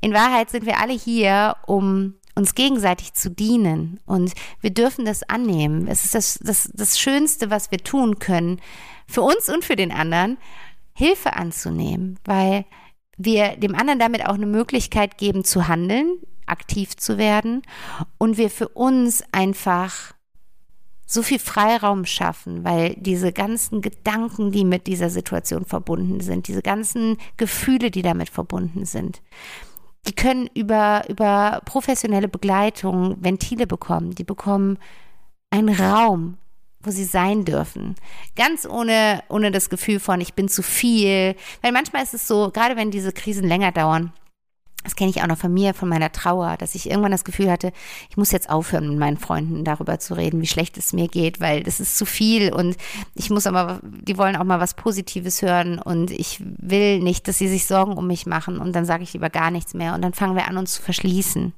[0.00, 3.98] in Wahrheit sind wir alle hier, um uns gegenseitig zu dienen.
[4.04, 5.88] Und wir dürfen das annehmen.
[5.88, 8.60] Es ist das, das, das Schönste, was wir tun können,
[9.08, 10.36] für uns und für den anderen,
[10.92, 12.64] Hilfe anzunehmen, weil
[13.18, 17.62] wir dem anderen damit auch eine Möglichkeit geben zu handeln, aktiv zu werden
[18.18, 20.14] und wir für uns einfach
[21.06, 26.62] so viel Freiraum schaffen, weil diese ganzen Gedanken, die mit dieser Situation verbunden sind, diese
[26.62, 29.22] ganzen Gefühle, die damit verbunden sind,
[30.06, 34.14] die können über, über professionelle Begleitung Ventile bekommen.
[34.14, 34.78] Die bekommen
[35.50, 36.38] einen Raum,
[36.80, 37.94] wo sie sein dürfen.
[38.36, 41.34] Ganz ohne, ohne das Gefühl von, ich bin zu viel.
[41.62, 44.12] Weil manchmal ist es so, gerade wenn diese Krisen länger dauern,
[44.84, 47.50] das kenne ich auch noch von mir, von meiner Trauer, dass ich irgendwann das Gefühl
[47.50, 47.72] hatte,
[48.08, 51.40] ich muss jetzt aufhören, mit meinen Freunden darüber zu reden, wie schlecht es mir geht,
[51.40, 52.76] weil das ist zu viel und
[53.14, 57.38] ich muss aber, die wollen auch mal was Positives hören und ich will nicht, dass
[57.38, 60.02] sie sich Sorgen um mich machen und dann sage ich lieber gar nichts mehr und
[60.02, 61.52] dann fangen wir an, uns zu verschließen.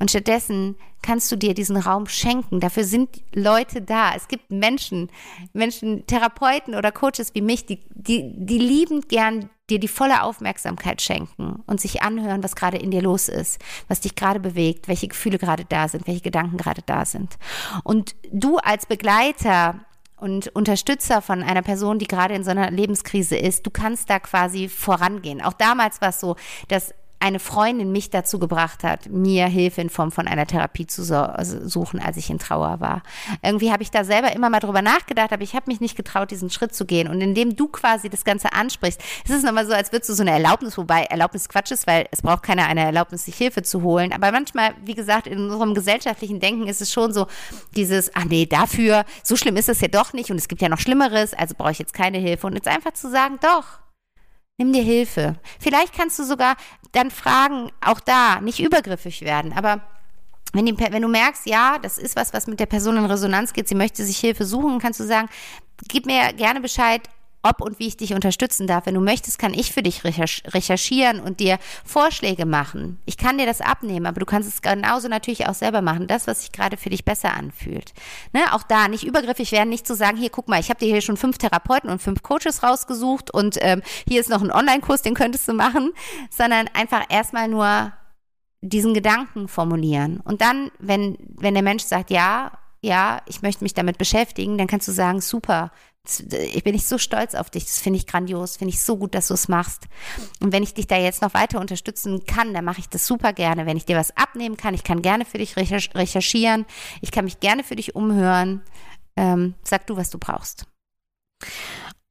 [0.00, 2.58] Und stattdessen kannst du dir diesen Raum schenken.
[2.58, 4.14] Dafür sind Leute da.
[4.16, 5.10] Es gibt Menschen,
[5.52, 11.00] Menschen, Therapeuten oder Coaches wie mich, die, die, die lieben gern dir die volle Aufmerksamkeit
[11.00, 15.08] schenken und sich anhören, was gerade in dir los ist, was dich gerade bewegt, welche
[15.08, 17.38] Gefühle gerade da sind, welche Gedanken gerade da sind.
[17.84, 19.80] Und du als Begleiter
[20.16, 24.18] und Unterstützer von einer Person, die gerade in so einer Lebenskrise ist, du kannst da
[24.18, 25.40] quasi vorangehen.
[25.40, 26.36] Auch damals war es so,
[26.68, 31.02] dass eine Freundin mich dazu gebracht hat, mir Hilfe in Form von einer Therapie zu
[31.14, 33.02] also suchen, als ich in Trauer war.
[33.42, 36.30] Irgendwie habe ich da selber immer mal drüber nachgedacht, aber ich habe mich nicht getraut,
[36.30, 37.08] diesen Schritt zu gehen.
[37.08, 40.22] Und indem du quasi das Ganze ansprichst, ist es nochmal so, als würdest du so
[40.22, 43.82] eine Erlaubnis, wobei Erlaubnis Quatsch ist, weil es braucht keiner eine Erlaubnis, sich Hilfe zu
[43.82, 44.12] holen.
[44.14, 47.26] Aber manchmal, wie gesagt, in unserem gesellschaftlichen Denken ist es schon so
[47.76, 50.70] dieses, ach nee, dafür, so schlimm ist es ja doch nicht und es gibt ja
[50.70, 52.46] noch Schlimmeres, also brauche ich jetzt keine Hilfe.
[52.46, 53.80] Und jetzt einfach zu sagen, doch,
[54.60, 55.36] Nimm dir Hilfe.
[55.58, 56.54] Vielleicht kannst du sogar
[56.92, 59.80] dann fragen, auch da, nicht übergriffig werden, aber
[60.52, 63.54] wenn, die, wenn, du merkst, ja, das ist was, was mit der Person in Resonanz
[63.54, 65.30] geht, sie möchte sich Hilfe suchen, kannst du sagen,
[65.88, 67.08] gib mir gerne Bescheid,
[67.42, 68.86] ob und wie ich dich unterstützen darf.
[68.86, 73.00] Wenn du möchtest, kann ich für dich recherchieren und dir Vorschläge machen.
[73.06, 76.06] Ich kann dir das abnehmen, aber du kannst es genauso natürlich auch selber machen.
[76.06, 77.92] Das, was sich gerade für dich besser anfühlt.
[78.32, 78.40] Ne?
[78.52, 81.00] Auch da nicht übergriffig werden, nicht zu sagen, hier guck mal, ich habe dir hier
[81.00, 85.14] schon fünf Therapeuten und fünf Coaches rausgesucht und ähm, hier ist noch ein Online-Kurs, den
[85.14, 85.92] könntest du machen,
[86.30, 87.92] sondern einfach erstmal nur
[88.62, 90.20] diesen Gedanken formulieren.
[90.20, 94.66] Und dann, wenn, wenn der Mensch sagt, ja, ja, ich möchte mich damit beschäftigen, dann
[94.66, 95.70] kannst du sagen, super,
[96.06, 97.64] ich bin nicht so stolz auf dich.
[97.64, 98.56] Das finde ich grandios.
[98.56, 99.86] Finde ich so gut, dass du es machst.
[100.40, 103.32] Und wenn ich dich da jetzt noch weiter unterstützen kann, dann mache ich das super
[103.32, 103.66] gerne.
[103.66, 106.64] Wenn ich dir was abnehmen kann, ich kann gerne für dich recherchieren.
[107.00, 108.62] Ich kann mich gerne für dich umhören.
[109.16, 110.66] Ähm, sag du, was du brauchst.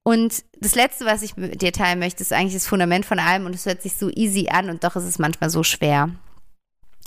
[0.04, 3.46] Und das Letzte, was ich mit dir teilen möchte, ist eigentlich das Fundament von allem.
[3.46, 6.10] Und es hört sich so easy an und doch ist es manchmal so schwer.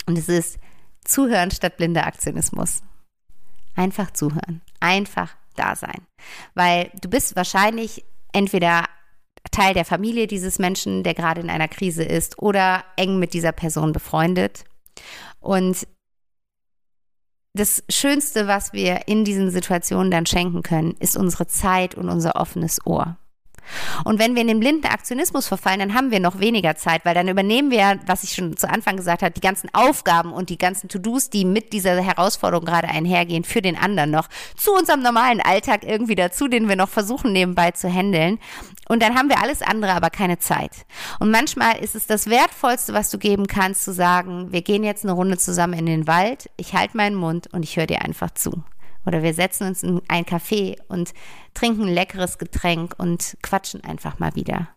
[0.05, 0.59] Und es ist
[1.05, 2.81] Zuhören statt blinder Aktionismus.
[3.75, 4.61] Einfach zuhören.
[4.79, 6.07] Einfach da sein.
[6.53, 8.85] Weil du bist wahrscheinlich entweder
[9.51, 13.51] Teil der Familie dieses Menschen, der gerade in einer Krise ist, oder eng mit dieser
[13.51, 14.63] Person befreundet.
[15.39, 15.87] Und
[17.53, 22.35] das Schönste, was wir in diesen Situationen dann schenken können, ist unsere Zeit und unser
[22.35, 23.17] offenes Ohr.
[24.03, 27.13] Und wenn wir in den blinden Aktionismus verfallen, dann haben wir noch weniger Zeit, weil
[27.13, 30.57] dann übernehmen wir, was ich schon zu Anfang gesagt habe, die ganzen Aufgaben und die
[30.57, 35.41] ganzen To-Dos, die mit dieser Herausforderung gerade einhergehen, für den anderen noch zu unserem normalen
[35.41, 38.39] Alltag irgendwie dazu, den wir noch versuchen nebenbei zu handeln.
[38.87, 40.71] Und dann haben wir alles andere, aber keine Zeit.
[41.19, 45.03] Und manchmal ist es das Wertvollste, was du geben kannst, zu sagen, wir gehen jetzt
[45.03, 48.31] eine Runde zusammen in den Wald, ich halte meinen Mund und ich höre dir einfach
[48.31, 48.63] zu.
[49.05, 51.13] Oder wir setzen uns in ein Café und
[51.53, 54.69] trinken ein leckeres Getränk und quatschen einfach mal wieder.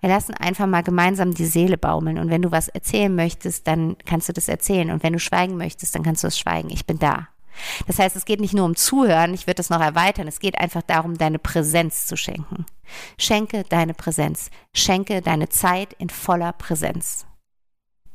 [0.00, 2.18] Wir lassen einfach mal gemeinsam die Seele baumeln.
[2.18, 4.90] Und wenn du was erzählen möchtest, dann kannst du das erzählen.
[4.90, 6.70] Und wenn du schweigen möchtest, dann kannst du es schweigen.
[6.70, 7.28] Ich bin da.
[7.86, 10.58] Das heißt, es geht nicht nur um Zuhören, ich würde das noch erweitern, es geht
[10.58, 12.66] einfach darum, deine Präsenz zu schenken.
[13.18, 17.26] Schenke deine Präsenz, schenke deine Zeit in voller Präsenz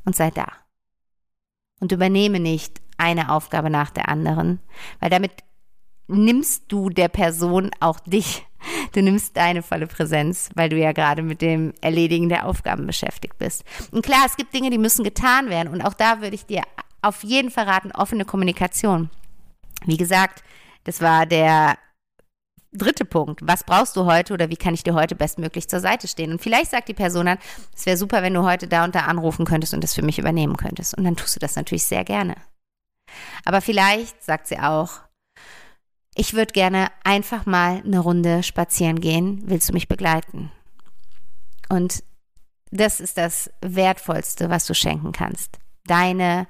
[0.05, 0.47] und sei da.
[1.79, 4.59] Und übernehme nicht eine Aufgabe nach der anderen,
[4.99, 5.31] weil damit
[6.07, 8.45] nimmst du der Person auch dich.
[8.93, 13.37] Du nimmst deine volle Präsenz, weil du ja gerade mit dem Erledigen der Aufgaben beschäftigt
[13.37, 13.63] bist.
[13.91, 15.73] Und klar, es gibt Dinge, die müssen getan werden.
[15.73, 16.61] Und auch da würde ich dir
[17.01, 19.09] auf jeden Fall raten, offene Kommunikation.
[19.85, 20.43] Wie gesagt,
[20.85, 21.77] das war der
[22.71, 23.41] dritte Punkt.
[23.43, 26.31] Was brauchst du heute oder wie kann ich dir heute bestmöglich zur Seite stehen?
[26.31, 27.37] Und vielleicht sagt die Person dann,
[27.75, 30.19] es wäre super, wenn du heute da und da anrufen könntest und das für mich
[30.19, 30.97] übernehmen könntest.
[30.97, 32.35] Und dann tust du das natürlich sehr gerne.
[33.45, 35.01] Aber vielleicht sagt sie auch,
[36.15, 39.41] ich würde gerne einfach mal eine Runde spazieren gehen.
[39.45, 40.51] Willst du mich begleiten?
[41.69, 42.03] Und
[42.71, 45.59] das ist das Wertvollste, was du schenken kannst.
[45.85, 46.47] Deine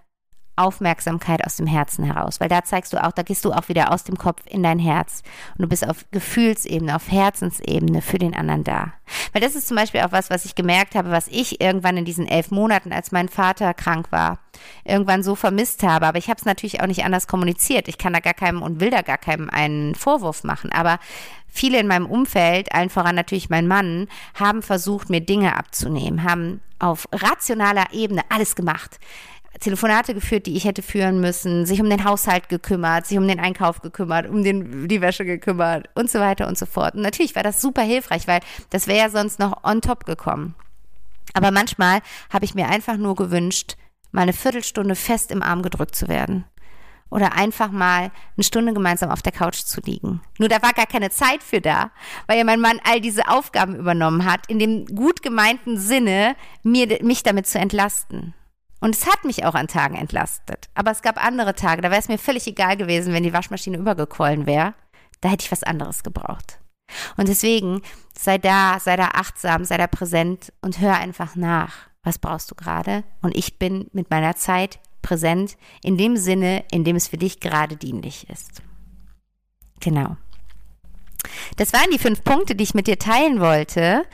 [0.55, 3.91] Aufmerksamkeit aus dem Herzen heraus, weil da zeigst du auch, da gehst du auch wieder
[3.91, 5.23] aus dem Kopf in dein Herz
[5.57, 8.93] und du bist auf Gefühlsebene, auf Herzensebene für den anderen da.
[9.31, 12.05] Weil das ist zum Beispiel auch was, was ich gemerkt habe, was ich irgendwann in
[12.05, 14.39] diesen elf Monaten, als mein Vater krank war,
[14.83, 16.05] irgendwann so vermisst habe.
[16.05, 17.87] Aber ich habe es natürlich auch nicht anders kommuniziert.
[17.87, 20.71] Ich kann da gar keinem und will da gar keinem einen Vorwurf machen.
[20.71, 20.99] Aber
[21.47, 26.61] viele in meinem Umfeld, allen voran natürlich mein Mann, haben versucht, mir Dinge abzunehmen, haben
[26.79, 28.99] auf rationaler Ebene alles gemacht
[29.59, 33.39] Telefonate geführt, die ich hätte führen müssen, sich um den Haushalt gekümmert, sich um den
[33.39, 36.95] Einkauf gekümmert, um den, die Wäsche gekümmert und so weiter und so fort.
[36.95, 38.41] Und natürlich war das super hilfreich, weil
[38.71, 40.55] das wäre ja sonst noch on top gekommen.
[41.33, 42.01] Aber manchmal
[42.31, 43.75] habe ich mir einfach nur gewünscht,
[44.11, 46.45] mal eine Viertelstunde fest im Arm gedrückt zu werden.
[47.09, 50.21] Oder einfach mal eine Stunde gemeinsam auf der Couch zu liegen.
[50.39, 51.91] Nur da war gar keine Zeit für da,
[52.25, 57.03] weil ja mein Mann all diese Aufgaben übernommen hat, in dem gut gemeinten Sinne, mir,
[57.03, 58.33] mich damit zu entlasten.
[58.83, 60.67] Und es hat mich auch an Tagen entlastet.
[60.75, 63.77] Aber es gab andere Tage, da wäre es mir völlig egal gewesen, wenn die Waschmaschine
[63.77, 64.73] übergequollen wäre.
[65.21, 66.59] Da hätte ich was anderes gebraucht.
[67.15, 67.81] Und deswegen
[68.13, 71.73] sei da, sei da achtsam, sei da präsent und hör einfach nach.
[72.03, 73.05] Was brauchst du gerade?
[73.21, 77.39] Und ich bin mit meiner Zeit präsent in dem Sinne, in dem es für dich
[77.39, 78.61] gerade dienlich ist.
[79.79, 80.17] Genau.
[81.55, 84.05] Das waren die fünf Punkte, die ich mit dir teilen wollte.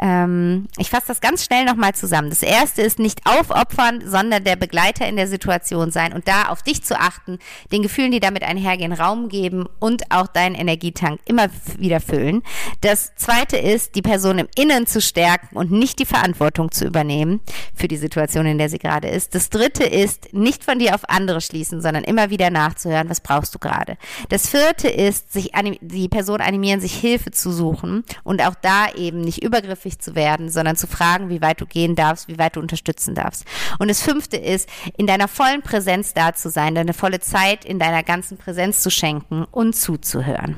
[0.00, 2.30] Ähm, ich fasse das ganz schnell nochmal zusammen.
[2.30, 6.62] Das erste ist nicht aufopfern, sondern der Begleiter in der Situation sein und da auf
[6.62, 7.38] dich zu achten,
[7.72, 12.42] den Gefühlen, die damit einhergehen, Raum geben und auch deinen Energietank immer wieder füllen.
[12.82, 17.40] Das zweite ist, die Person im Innen zu stärken und nicht die Verantwortung zu übernehmen
[17.74, 19.34] für die Situation, in der sie gerade ist.
[19.34, 23.54] Das dritte ist, nicht von dir auf andere schließen, sondern immer wieder nachzuhören, was brauchst
[23.54, 23.96] du gerade.
[24.28, 29.20] Das vierte ist, sich die Person animieren, sich Hilfe zu suchen und auch da eben
[29.20, 32.56] nicht übergriffig übergriffig zu werden, sondern zu fragen, wie weit du gehen darfst, wie weit
[32.56, 33.44] du unterstützen darfst.
[33.78, 37.78] Und das fünfte ist, in deiner vollen Präsenz da zu sein, deine volle Zeit in
[37.78, 40.56] deiner ganzen Präsenz zu schenken und zuzuhören.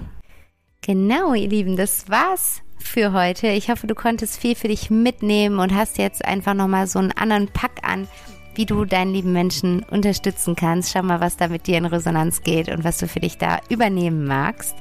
[0.80, 3.48] Genau, ihr Lieben, das war's für heute.
[3.48, 7.12] Ich hoffe, du konntest viel für dich mitnehmen und hast jetzt einfach nochmal so einen
[7.12, 8.08] anderen Pack an,
[8.54, 10.92] wie du deinen lieben Menschen unterstützen kannst.
[10.92, 13.60] Schau mal, was da mit dir in Resonanz geht und was du für dich da
[13.68, 14.74] übernehmen magst.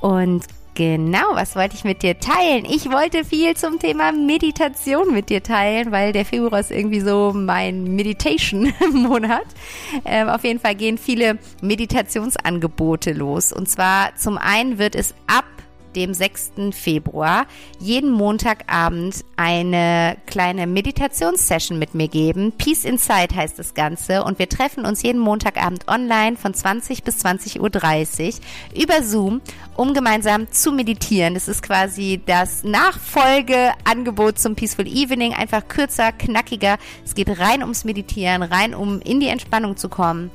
[0.00, 2.64] Und Genau, was wollte ich mit dir teilen?
[2.64, 7.32] Ich wollte viel zum Thema Meditation mit dir teilen, weil der Februar ist irgendwie so
[7.34, 9.44] mein Meditation-Monat.
[10.06, 13.52] Ähm, auf jeden Fall gehen viele Meditationsangebote los.
[13.52, 15.44] Und zwar zum einen wird es ab
[15.94, 16.52] dem 6.
[16.72, 17.46] Februar,
[17.78, 22.52] jeden Montagabend eine kleine Meditationssession mit mir geben.
[22.52, 24.24] Peace Inside heißt das Ganze.
[24.24, 29.40] Und wir treffen uns jeden Montagabend online von 20 bis 20.30 Uhr über Zoom,
[29.76, 31.34] um gemeinsam zu meditieren.
[31.34, 35.34] Das ist quasi das Nachfolgeangebot zum Peaceful Evening.
[35.34, 36.78] Einfach kürzer, knackiger.
[37.04, 40.30] Es geht rein ums Meditieren, rein um in die Entspannung zu kommen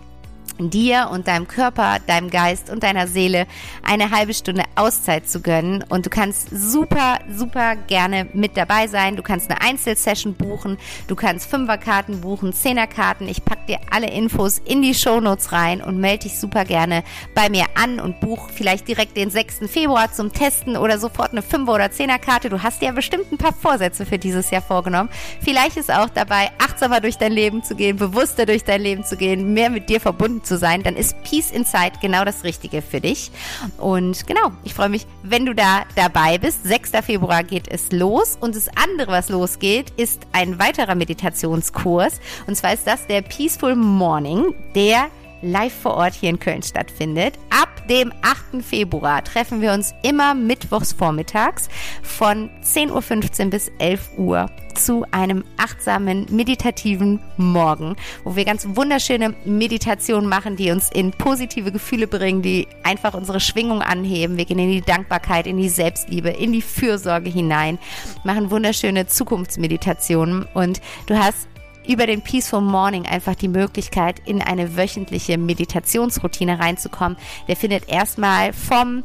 [0.58, 3.48] dir und deinem Körper, deinem Geist und deiner Seele
[3.84, 5.84] eine halbe Stunde Auszeit zu gönnen.
[5.88, 9.16] Und du kannst super, super gerne mit dabei sein.
[9.16, 10.78] Du kannst eine Einzelsession buchen,
[11.08, 13.28] du kannst Fünferkarten buchen, Zehnerkarten.
[13.28, 17.04] Ich pack dir alle Infos in die Shownotes rein und melde dich super gerne
[17.36, 19.60] bei mir an und buch vielleicht direkt den 6.
[19.68, 22.50] Februar zum Testen oder sofort eine Fünfer- oder Zehnerkarte.
[22.50, 25.10] Du hast dir ja bestimmt ein paar Vorsätze für dieses Jahr vorgenommen.
[25.42, 29.18] Vielleicht ist auch dabei, achtsamer durch dein Leben zu gehen, bewusster durch dein Leben zu
[29.18, 33.02] gehen, mehr mit dir verbunden zu sein, dann ist Peace Inside genau das Richtige für
[33.02, 33.32] dich.
[33.78, 36.64] Und genau, ich freue mich, wenn du da dabei bist.
[36.64, 36.92] 6.
[37.04, 38.38] Februar geht es los.
[38.40, 42.20] Und das andere, was losgeht, ist ein weiterer Meditationskurs.
[42.48, 45.10] Und zwar ist das der Peaceful Morning, der
[45.42, 47.36] live vor Ort hier in Köln stattfindet.
[47.50, 48.64] Ab dem 8.
[48.64, 51.70] Februar treffen wir uns immer mittwochs vormittags
[52.04, 59.34] von 10.15 Uhr bis 11 Uhr zu einem achtsamen, meditativen Morgen, wo wir ganz wunderschöne
[59.46, 64.38] Meditationen machen, die uns in positive Gefühle bringen, die einfach unsere Schwingung anheben.
[64.38, 67.80] Wir gehen in die Dankbarkeit, in die Selbstliebe, in die Fürsorge hinein,
[68.24, 71.48] machen wunderschöne Zukunftsmeditationen und du hast
[71.88, 77.18] über den Peaceful Morning einfach die Möglichkeit, in eine wöchentliche Meditationsroutine reinzukommen.
[77.48, 79.04] Der findet erstmal vom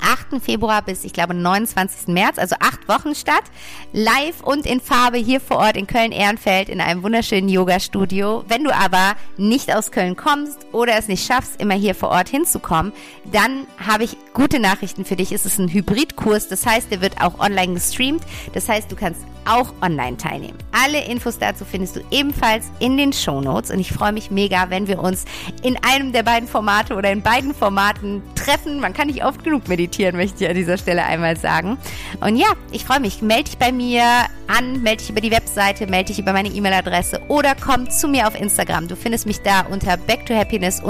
[0.00, 0.42] 8.
[0.42, 2.08] Februar bis, ich glaube, 29.
[2.08, 3.44] März, also acht Wochen statt.
[3.92, 8.44] Live und in Farbe hier vor Ort in Köln-Ehrenfeld in einem wunderschönen Yoga-Studio.
[8.48, 12.28] Wenn du aber nicht aus Köln kommst oder es nicht schaffst, immer hier vor Ort
[12.28, 12.92] hinzukommen,
[13.30, 15.32] dann habe ich gute Nachrichten für dich.
[15.32, 18.22] Es ist ein Hybridkurs, das heißt, der wird auch online gestreamt.
[18.54, 20.58] Das heißt, du kannst auch online teilnehmen.
[20.72, 24.70] Alle Infos dazu findest du ebenfalls in den Show Notes und ich freue mich mega,
[24.70, 25.24] wenn wir uns
[25.62, 28.80] in einem der beiden Formate oder in beiden Formaten treffen.
[28.80, 31.78] Man kann nicht oft genug meditieren, möchte ich an dieser Stelle einmal sagen.
[32.20, 33.22] Und ja, ich freue mich.
[33.22, 34.02] Melde dich bei mir
[34.46, 38.26] an, melde dich über die Webseite, melde dich über meine E-Mail-Adresse oder komm zu mir
[38.26, 38.88] auf Instagram.
[38.88, 40.82] Du findest mich da unter backtohappiness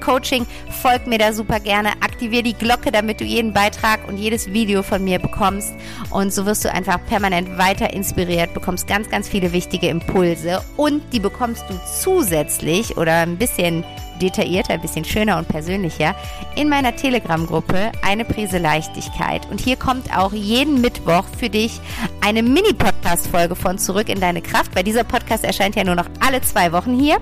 [0.00, 0.46] Coaching.
[0.80, 1.90] Folg mir da super gerne.
[2.00, 5.74] Aktiviere die Glocke, damit du jeden Beitrag und jedes Video von mir bekommst.
[6.10, 11.02] Und so wirst du einfach permanent weiter inspiriert, bekommst ganz, ganz viele wichtige Impulse und
[11.12, 13.84] die bekommst du zusätzlich oder ein bisschen
[14.18, 16.14] detaillierter, ein bisschen schöner und persönlicher
[16.56, 19.48] in meiner Telegram-Gruppe eine Prise Leichtigkeit.
[19.50, 21.80] Und hier kommt auch jeden Mittwoch für dich
[22.20, 26.40] eine Mini-Podcast-Folge von Zurück in deine Kraft, weil dieser Podcast erscheint ja nur noch alle
[26.42, 27.18] zwei Wochen hier.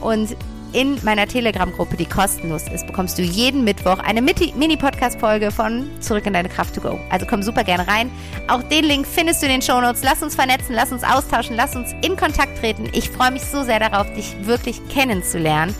[0.00, 0.36] Und
[0.72, 6.34] in meiner Telegram-Gruppe, die kostenlos ist, bekommst du jeden Mittwoch eine Mini-Podcast-Folge von Zurück in
[6.34, 7.00] deine Kraft to go.
[7.10, 8.10] Also komm super gerne rein.
[8.48, 10.02] Auch den Link findest du in den Shownotes.
[10.02, 12.90] Lass uns vernetzen, lass uns austauschen, lass uns in Kontakt treten.
[12.92, 15.74] Ich freue mich so sehr darauf, dich wirklich kennenzulernen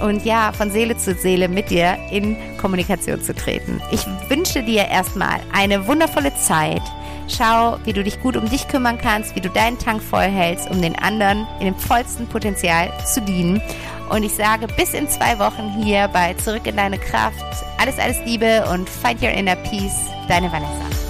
[0.00, 3.80] und ja, von Seele zu Seele mit dir in Kommunikation zu treten.
[3.90, 6.82] Ich wünsche dir erstmal eine wundervolle Zeit.
[7.28, 10.70] Schau, wie du dich gut um dich kümmern kannst, wie du deinen Tank voll hältst,
[10.70, 13.60] um den anderen in dem vollsten Potenzial zu dienen.
[14.08, 17.44] Und ich sage bis in zwei Wochen hier bei Zurück in deine Kraft.
[17.78, 20.06] Alles, alles Liebe und find your inner peace.
[20.28, 21.07] Deine Vanessa.